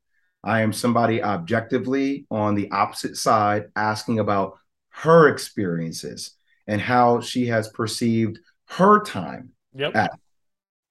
[0.45, 4.59] I am somebody objectively on the opposite side, asking about
[4.91, 6.33] her experiences
[6.67, 8.39] and how she has perceived
[8.69, 10.13] her time yep at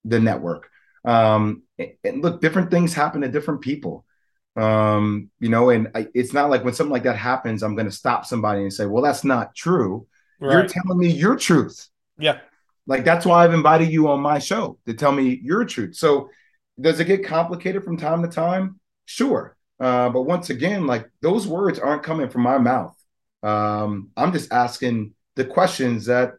[0.06, 0.70] the network.
[1.04, 1.64] Um,
[2.04, 4.06] and, look, different things happen to different people.
[4.56, 7.88] Um, you know, and I, it's not like when something like that happens, I'm going
[7.88, 10.08] to stop somebody and say, "Well, that's not true."
[10.42, 11.88] You're telling me your truth.
[12.18, 12.40] yeah
[12.88, 15.96] Like that's why I've invited you on my show to tell me your truth.
[15.96, 16.30] So,
[16.80, 18.80] does it get complicated from time to time?
[19.12, 19.58] Sure.
[19.78, 22.96] Uh, but once again, like those words aren't coming from my mouth.
[23.44, 26.36] Um, I'm just asking the questions that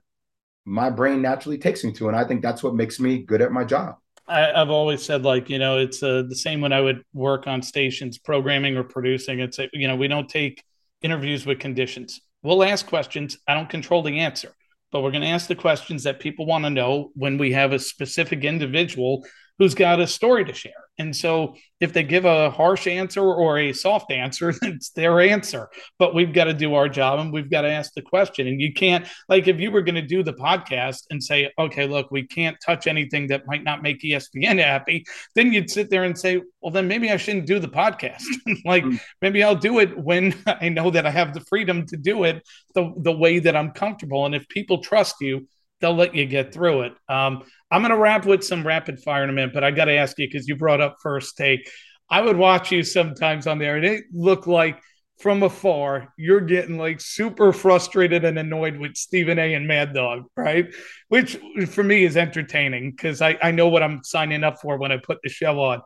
[0.64, 3.52] my brain naturally takes me to, and I think that's what makes me good at
[3.52, 3.96] my job.
[4.26, 7.46] I, I've always said like you know it's uh, the same when I would work
[7.46, 9.40] on stations programming or producing.
[9.40, 10.64] It's uh, you know we don't take
[11.02, 12.22] interviews with conditions.
[12.42, 13.36] We'll ask questions.
[13.46, 14.54] I don't control the answer,
[14.92, 17.72] but we're going to ask the questions that people want to know when we have
[17.72, 19.26] a specific individual
[19.58, 20.72] who's got a story to share.
[20.98, 25.68] And so if they give a harsh answer or a soft answer, it's their answer.
[25.98, 28.46] But we've got to do our job and we've got to ask the question.
[28.46, 31.86] And you can't, like, if you were going to do the podcast and say, okay,
[31.86, 36.04] look, we can't touch anything that might not make ESPN happy, then you'd sit there
[36.04, 38.22] and say, well, then maybe I shouldn't do the podcast.
[38.64, 39.00] like, Mm.
[39.20, 42.42] maybe I'll do it when I know that I have the freedom to do it
[42.74, 44.26] the, the way that I'm comfortable.
[44.26, 45.48] And if people trust you,
[45.82, 46.92] they'll let you get through it.
[47.10, 49.86] Um, I'm going to wrap with some rapid fire in a minute, but I got
[49.86, 51.68] to ask you because you brought up first take.
[52.08, 54.80] I would watch you sometimes on there, and it looked like
[55.22, 59.54] from afar you're getting like super frustrated and annoyed with Stephen A.
[59.54, 60.74] and Mad Dog, right?
[61.08, 64.90] Which for me is entertaining because I, I know what I'm signing up for when
[64.90, 65.82] I put the show on.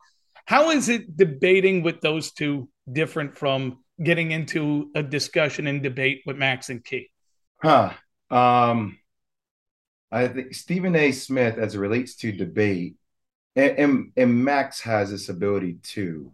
[0.47, 6.23] How is it debating with those two different from getting into a discussion and debate
[6.25, 7.11] with Max and Key?
[7.63, 7.93] Huh.
[8.31, 8.99] Um,
[10.11, 11.13] I think Stephen A.
[11.13, 12.97] Smith, as it relates to debate,
[13.55, 16.33] and, and, and Max has this ability too.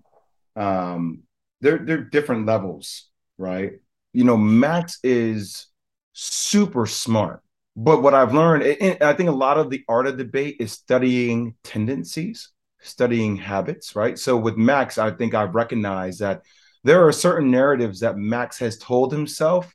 [0.57, 1.23] Um,
[1.61, 3.09] they're they're different levels,
[3.39, 3.73] right?
[4.13, 5.69] You know, Max is
[6.13, 7.43] super smart,
[7.77, 10.73] but what I've learned, and I think a lot of the art of debate is
[10.73, 12.51] studying tendencies,
[12.81, 14.19] studying habits, right?
[14.19, 16.43] So with Max, I think I've recognized that
[16.85, 19.73] there are certain narratives that Max has told himself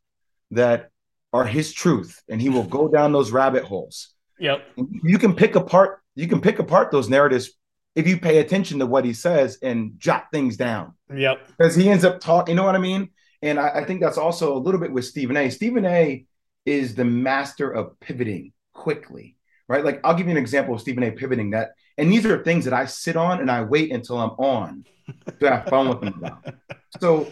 [0.52, 0.92] that
[1.34, 4.14] are his truth and he will go down those rabbit holes.
[4.40, 4.62] Yep.
[5.04, 7.50] you can pick apart you can pick apart those narratives
[7.96, 10.94] if you pay attention to what he says and jot things down.
[11.14, 11.48] Yep.
[11.58, 13.10] because he ends up talking you know what i mean?
[13.42, 15.50] And I, I think that's also a little bit with stephen a.
[15.50, 16.26] Stephen a
[16.66, 19.36] is the master of pivoting quickly
[19.68, 19.84] right?
[19.84, 22.66] Like i'll give you an example of stephen a pivoting that and these are things
[22.66, 24.86] that i sit on and i wait until i'm on
[25.40, 26.44] to have fun with about
[27.00, 27.32] so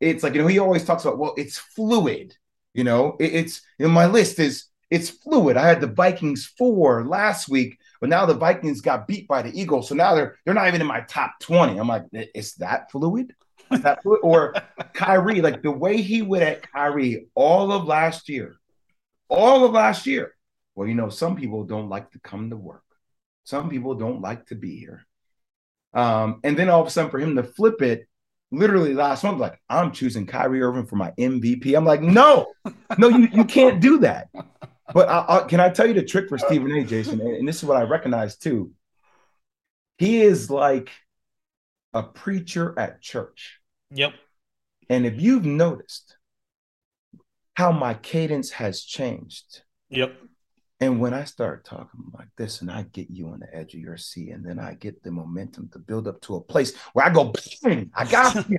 [0.00, 2.36] it's like you know he always talks about well it's fluid
[2.74, 7.04] you know it, it's in my list is it's fluid i had the vikings four
[7.06, 10.54] last week but now the vikings got beat by the eagles so now they're they're
[10.54, 13.34] not even in my top 20 i'm like is that fluid
[13.70, 14.20] is that fluid?
[14.22, 14.54] or
[14.94, 18.56] Kyrie, like the way he went at Kyrie all of last year,
[19.28, 20.34] all of last year.
[20.74, 22.82] Well, you know, some people don't like to come to work.
[23.44, 25.06] Some people don't like to be here.
[25.92, 28.08] Um, and then all of a sudden, for him to flip it,
[28.58, 31.76] literally last month, like I'm choosing Kyrie Irving for my MVP.
[31.76, 32.52] I'm like, no,
[32.98, 34.28] no, you you can't do that.
[34.92, 36.84] But I, I, can I tell you the trick for Stephen A.
[36.84, 37.20] Jason?
[37.20, 38.72] And, and this is what I recognize too.
[39.98, 40.90] He is like
[41.92, 43.60] a preacher at church.
[43.92, 44.12] Yep.
[44.88, 46.16] And if you've noticed
[47.54, 50.16] how my cadence has changed, Yep.
[50.84, 53.80] And when I start talking like this and I get you on the edge of
[53.80, 57.06] your seat, and then I get the momentum to build up to a place where
[57.06, 57.32] I go,
[57.62, 58.58] bang, I got you.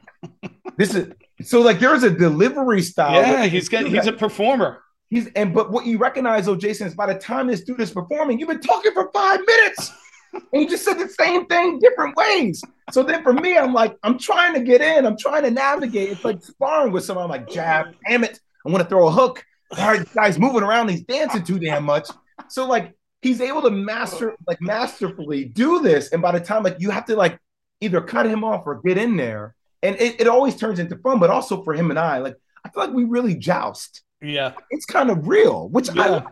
[0.76, 1.13] this is
[1.43, 3.21] so like there's a delivery style.
[3.21, 4.82] Yeah, he's got he's a performer.
[5.07, 7.91] He's and but what you recognize though, Jason, is by the time this dude is
[7.91, 9.91] performing, you've been talking for five minutes.
[10.34, 12.61] and you just said the same thing different ways.
[12.91, 16.09] So then for me, I'm like, I'm trying to get in, I'm trying to navigate.
[16.09, 17.26] It's like sparring with someone.
[17.26, 19.45] I'm like, jab, damn it, I want to throw a hook.
[19.72, 22.07] All right, guy's moving around, he's dancing too damn much.
[22.49, 26.11] So like he's able to master, like masterfully do this.
[26.11, 27.39] And by the time like you have to like
[27.82, 29.55] either cut him off or get in there.
[29.84, 32.70] And it, it always turns into fun, but also for him and I, like I
[32.70, 34.01] feel like we really joust.
[34.22, 34.53] Yeah.
[34.72, 36.01] It's kind of real, which Yeah.
[36.03, 36.26] I like.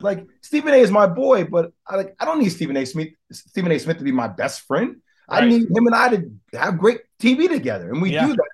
[0.00, 2.86] Like Stephen A is my boy, but I like I don't need Stephen A.
[2.86, 3.78] Smith Stephen A.
[3.80, 4.98] Smith to be my best friend.
[5.28, 5.48] I Right.
[5.48, 7.90] need him and I to have great TV together.
[7.90, 8.28] And we Yeah.
[8.28, 8.48] do that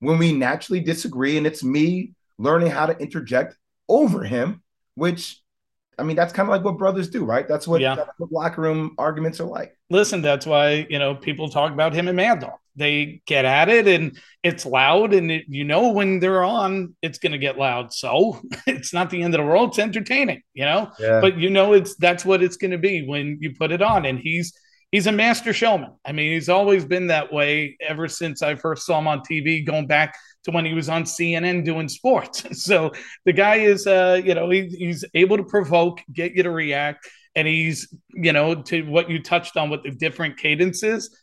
[0.00, 3.56] when we naturally disagree, and it's me learning how to interject
[3.88, 4.62] over him,
[4.94, 5.40] which
[5.98, 7.46] I mean that's kind of like what brothers do, right?
[7.48, 7.96] That's what, Yeah.
[7.96, 9.74] that's what locker room arguments are like.
[9.90, 12.52] Listen, that's why you know people talk about him and Mad Dog.
[12.76, 17.18] They get at it, and it's loud, and it, you know when they're on, it's
[17.18, 17.92] going to get loud.
[17.92, 19.70] So it's not the end of the world.
[19.70, 20.92] It's entertaining, you know.
[21.00, 21.20] Yeah.
[21.20, 24.06] But you know, it's that's what it's going to be when you put it on.
[24.06, 24.52] And he's
[24.92, 25.92] he's a master showman.
[26.04, 29.64] I mean, he's always been that way ever since I first saw him on TV,
[29.64, 32.44] going back to when he was on CNN doing sports.
[32.58, 32.92] So
[33.24, 37.08] the guy is, uh, you know, he, he's able to provoke, get you to react,
[37.34, 41.16] and he's, you know, to what you touched on with the different cadences.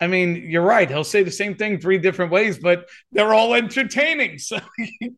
[0.00, 0.88] I mean, you're right.
[0.88, 4.38] He'll say the same thing three different ways, but they're all entertaining.
[4.38, 4.58] So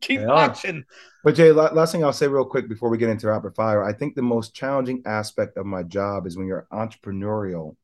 [0.01, 0.27] keep are.
[0.27, 0.83] watching.
[1.23, 3.93] But Jay, last thing I'll say real quick before we get into rapid fire, I
[3.93, 7.75] think the most challenging aspect of my job is when you're entrepreneurial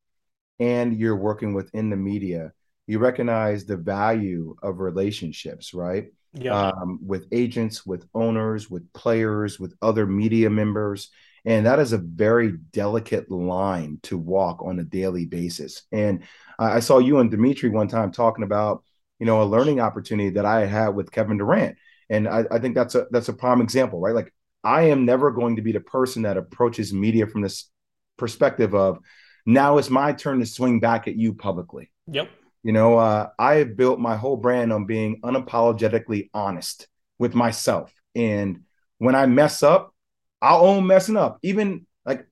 [0.61, 2.53] and you're working within the media,
[2.85, 6.13] you recognize the value of relationships, right?
[6.33, 6.69] Yeah.
[6.69, 11.09] Um, with agents, with owners, with players, with other media members.
[11.45, 15.81] And that is a very delicate line to walk on a daily basis.
[15.91, 16.23] And
[16.59, 18.83] I I saw you and Dimitri one time talking about,
[19.19, 21.77] you know, a learning opportunity that I had with Kevin Durant.
[22.09, 24.13] And I, I think that's a that's a prime example, right?
[24.13, 24.31] Like
[24.63, 27.69] I am never going to be the person that approaches media from this
[28.17, 28.99] perspective of
[29.45, 31.91] now it's my turn to swing back at you publicly.
[32.07, 32.29] yep.
[32.63, 36.87] You know, uh, I have built my whole brand on being unapologetically honest
[37.17, 37.91] with myself.
[38.15, 38.61] And
[38.99, 39.95] when I mess up,
[40.41, 41.39] I'll own messing up.
[41.41, 42.27] Even like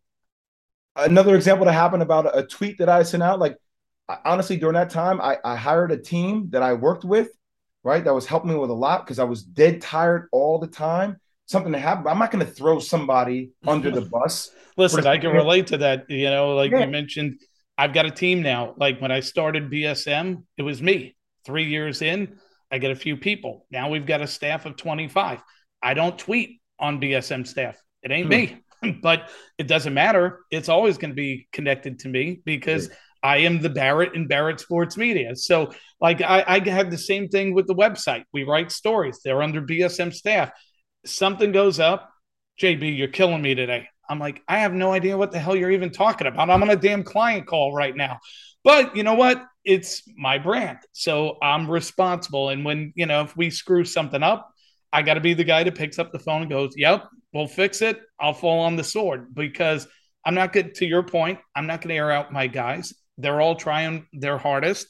[0.96, 3.58] another example that happened about a, tweet that I sent out, like
[4.08, 7.30] I- honestly, during that time, I, I hired a team that I worked with,
[7.84, 8.04] right?
[8.04, 11.20] That was helping me with a lot because I was dead tired all the time.
[11.50, 12.10] Something that happened.
[12.10, 14.52] I'm not going to throw somebody under the bus.
[14.78, 16.08] Listen, I can relate to that.
[16.08, 16.82] You know, like Yeah.
[16.82, 17.40] you mentioned,
[17.76, 18.76] I've got a team now.
[18.78, 21.16] Like when I started BSM, it was me.
[21.48, 22.38] Three years in,
[22.70, 23.66] I get a few people.
[23.72, 25.42] Now we've got a staff of 25.
[25.82, 27.82] I don't tweet on BSM staff.
[28.04, 28.92] It ain't hmm.
[28.92, 30.42] me, but it doesn't matter.
[30.52, 32.92] It's always going to be connected to me because
[33.24, 35.36] I am the Barrett and Barrett Sports Media.
[35.36, 38.26] So, like, I, I have the same thing with the website.
[38.34, 40.52] We write stories, they're under BSM staff.
[41.06, 42.12] Something goes up,
[42.62, 43.88] JB, you're killing me today.
[44.10, 46.50] I'm like, I have no idea what the hell you're even talking about.
[46.50, 48.20] I'm on a damn client call right now.
[48.64, 49.46] But you know what?
[49.64, 50.80] It's my brand.
[50.92, 52.50] So I'm responsible.
[52.50, 54.52] And when, you know, if we screw something up,
[54.92, 57.48] I got to be the guy that picks up the phone and goes, Yep, we'll
[57.48, 58.02] fix it.
[58.20, 59.88] I'll fall on the sword because
[60.26, 61.40] I'm not good to your point.
[61.56, 62.94] I'm not going to air out my guys.
[63.18, 64.88] They're all trying their hardest.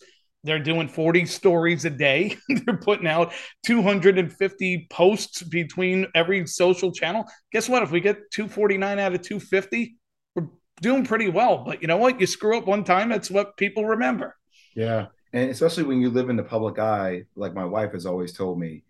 [0.49, 2.37] They're doing 40 stories a day.
[2.49, 3.33] They're putting out
[3.65, 7.25] 250 posts between every social channel.
[7.51, 7.83] Guess what?
[7.83, 9.97] If we get 249 out of 250,
[10.35, 10.47] we're
[10.81, 11.63] doing pretty well.
[11.65, 12.19] But you know what?
[12.19, 14.35] You screw up one time, that's what people remember.
[14.75, 15.07] Yeah.
[15.33, 18.59] And especially when you live in the public eye, like my wife has always told
[18.59, 18.83] me,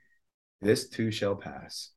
[0.61, 1.91] this too shall pass.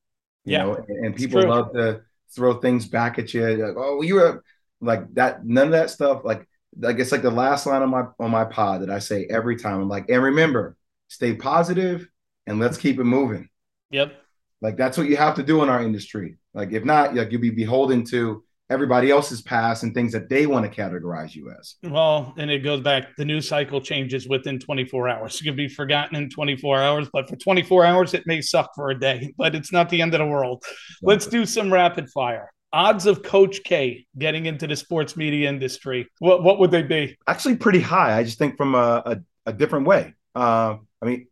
[0.47, 2.03] You Yeah, know, and, and people love to
[2.35, 3.43] throw things back at you.
[3.57, 4.45] Like, oh, you were
[4.81, 6.23] like that, none of that stuff.
[6.25, 6.49] Like,
[6.79, 9.57] like it's like the last line on my on my pod that I say every
[9.57, 9.81] time.
[9.81, 10.77] I'm like, and remember,
[11.09, 12.09] stay positive
[12.47, 13.49] and let's keep it moving.
[13.91, 14.15] Yep.
[14.61, 16.39] Like that's what you have to do in our industry.
[16.55, 20.47] Like if not, like you'll be beholden to everybody else's past and things that they
[20.47, 21.75] want to categorize you as.
[21.83, 23.15] Well, and it goes back.
[23.17, 25.41] The news cycle changes within 24 hours.
[25.41, 28.91] You can be forgotten in 24 hours, but for 24 hours, it may suck for
[28.91, 30.65] a day, but it's not the end of the world.
[31.03, 32.51] Let's do some rapid fire.
[32.73, 36.09] Odds of Coach K getting into the sports media industry.
[36.19, 37.17] What what would they be?
[37.27, 38.17] actually pretty high.
[38.19, 40.15] I just think from a, a, a different way.
[40.35, 41.27] Uh, I mean,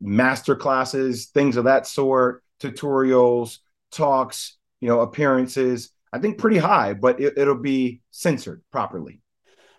[0.00, 3.58] master classes, things of that sort, tutorials,
[3.90, 5.90] talks, you know, appearances.
[6.12, 9.20] I think pretty high, but it, it'll be censored properly.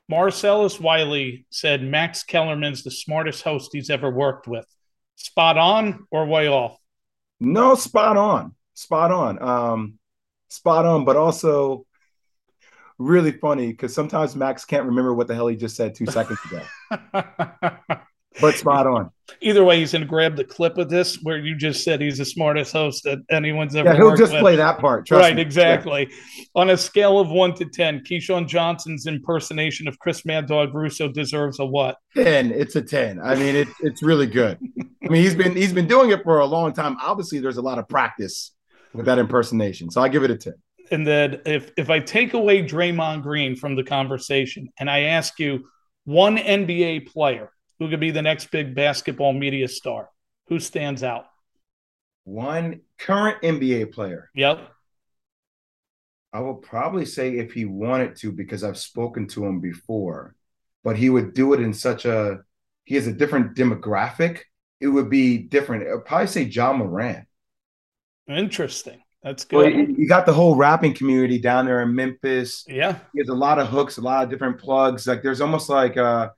[0.09, 4.65] Marcellus Wiley said Max Kellerman's the smartest host he's ever worked with.
[5.15, 6.77] Spot on or way off?
[7.39, 9.99] No, spot on, spot on, um,
[10.53, 11.85] spot on, but also
[12.99, 16.39] really funny because sometimes Max can't remember what the hell he just said two seconds
[16.45, 16.61] ago.
[18.41, 19.09] but spot on.
[19.41, 22.17] Either way, he's going to grab the clip of this where you just said he's
[22.17, 23.89] the smartest host that anyone's ever.
[23.89, 24.41] Yeah, he'll just with.
[24.41, 25.07] play that part.
[25.07, 25.41] Trust right, me.
[25.41, 26.09] exactly.
[26.55, 31.07] On a scale of one to ten, Keyshawn Johnson's impersonation of Chris Mad Dog Russo
[31.07, 31.97] deserves a what?
[32.15, 32.51] ten.
[32.51, 33.19] It's a ten.
[33.21, 34.57] I mean, it, it's really good.
[35.03, 36.97] I mean, he's been he's been doing it for a long time.
[37.01, 38.52] Obviously, there's a lot of practice
[38.93, 40.53] with that impersonation, so I give it a ten.
[40.91, 45.39] And then if if I take away Draymond Green from the conversation and I ask
[45.39, 45.65] you
[46.05, 50.09] one NBA player who could be the next big basketball media star,
[50.47, 51.25] who stands out?
[52.25, 54.29] One current NBA player.
[54.35, 54.69] Yep.
[56.31, 60.35] I will probably say if he wanted to, because I've spoken to him before,
[60.83, 62.39] but he would do it in such a
[62.85, 64.41] he has a different demographic.
[64.79, 65.87] It would be different.
[65.87, 67.25] I'd probably say Ja Morant.
[68.27, 69.01] Interesting.
[69.21, 69.73] That's good.
[69.73, 72.65] you you got the whole rapping community down there in Memphis.
[72.67, 72.97] yeah.
[73.13, 75.07] He has a lot of hooks, a lot of different plugs.
[75.07, 76.29] Like there's almost like uh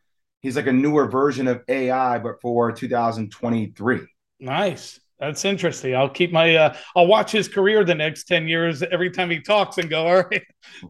[0.41, 4.01] he's like a newer version of AI, but for 2023.
[4.39, 4.99] Nice.
[5.19, 5.95] That's interesting.
[5.95, 9.39] I'll keep my uh I'll watch his career the next 10 years every time he
[9.39, 10.43] talks and go, all right,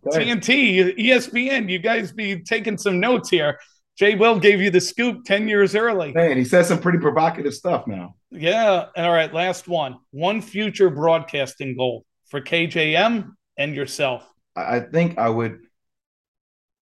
[0.08, 0.26] Okay.
[0.26, 3.58] TNT, ESPN, you guys be taking some notes here.
[3.98, 6.12] Jay Will gave you the scoop 10 years early.
[6.12, 8.16] Man, he says some pretty provocative stuff now.
[8.30, 8.88] Yeah.
[8.96, 9.98] And all right, last one.
[10.12, 14.30] One future broadcasting goal for KJM and yourself.
[14.56, 15.60] I think I would,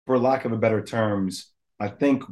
[0.07, 1.51] for lack of a better terms,
[1.81, 2.25] I think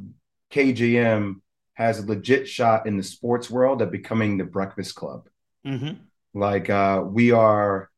[0.52, 1.36] KJM
[1.74, 5.28] has a legit shot in the sports world of becoming the Breakfast Club.
[5.66, 5.94] Mm-hmm.
[6.34, 7.90] Like uh, we are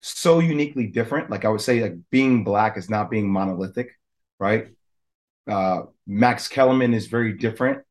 [0.00, 1.30] so uniquely different.
[1.30, 3.90] Like I would say, like being black is not being monolithic,
[4.38, 4.68] right?
[5.46, 7.82] Uh, Max Kellerman is very different.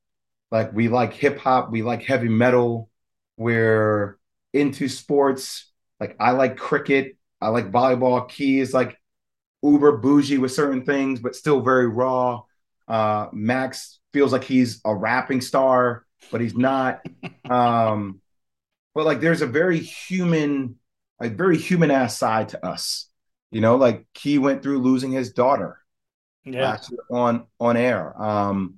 [0.51, 2.89] Like we like hip hop, we like heavy metal.
[3.37, 4.17] We're
[4.53, 5.71] into sports.
[5.99, 7.17] Like I like cricket.
[7.41, 8.27] I like volleyball.
[8.29, 8.97] Key is like
[9.61, 12.43] uber bougie with certain things, but still very raw.
[12.87, 17.01] Uh, Max feels like he's a rapping star, but he's not.
[17.47, 18.21] Um,
[18.95, 20.77] but like there's a very human,
[21.19, 23.07] a very human ass side to us.
[23.51, 25.77] You know, like Key went through losing his daughter
[26.45, 26.77] Yeah.
[27.11, 28.21] on on air.
[28.21, 28.75] Um,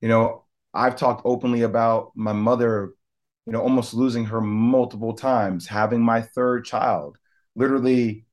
[0.00, 2.94] you know, I've talked openly about my mother,
[3.46, 7.18] you know, almost losing her multiple times, having my third child,
[7.54, 8.24] literally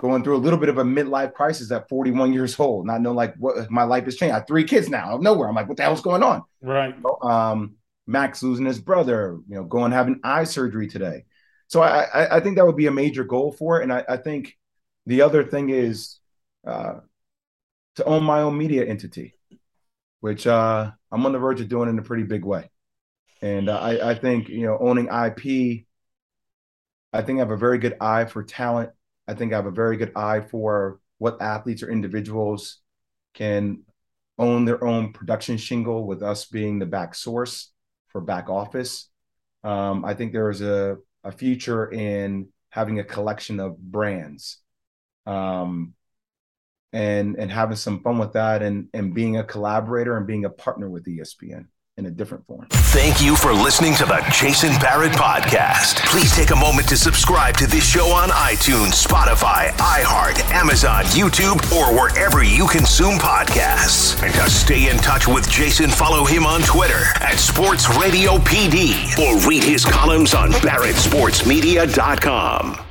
[0.00, 3.16] going through a little bit of a midlife crisis at 41 years old, not knowing
[3.16, 4.32] like what my life has changed.
[4.32, 5.48] I have three kids now out of nowhere.
[5.48, 6.42] I'm like, what the hell's going on?
[6.62, 6.94] Right.
[7.22, 7.74] um,
[8.06, 11.24] Max losing his brother, you know, going having eye surgery today.
[11.68, 13.84] So I, I, I think that would be a major goal for it.
[13.84, 14.56] And I, I think
[15.06, 16.18] the other thing is
[16.66, 16.94] uh,
[17.96, 19.34] to own my own media entity,
[20.20, 22.70] which uh, I'm on the verge of doing in a pretty big way.
[23.42, 25.86] And uh, I, I think, you know, owning IP,
[27.12, 28.90] I think I have a very good eye for talent.
[29.26, 32.78] I think I have a very good eye for what athletes or individuals
[33.34, 33.82] can
[34.38, 37.72] own their own production shingle with us being the back source
[38.08, 39.08] for back office.
[39.62, 44.58] Um, I think there is a, a future in having a collection of brands
[45.26, 45.94] um,
[46.92, 50.50] and and having some fun with that and and being a collaborator and being a
[50.50, 51.66] partner with ESPN
[52.00, 52.66] in a different form.
[52.70, 55.96] Thank you for listening to the Jason Barrett Podcast.
[56.06, 61.60] Please take a moment to subscribe to this show on iTunes, Spotify, iHeart, Amazon, YouTube,
[61.72, 64.18] or wherever you consume podcasts.
[64.22, 69.18] And to stay in touch with Jason, follow him on Twitter at Sports Radio PD
[69.18, 72.89] or read his columns on BarrettSportsMedia.com.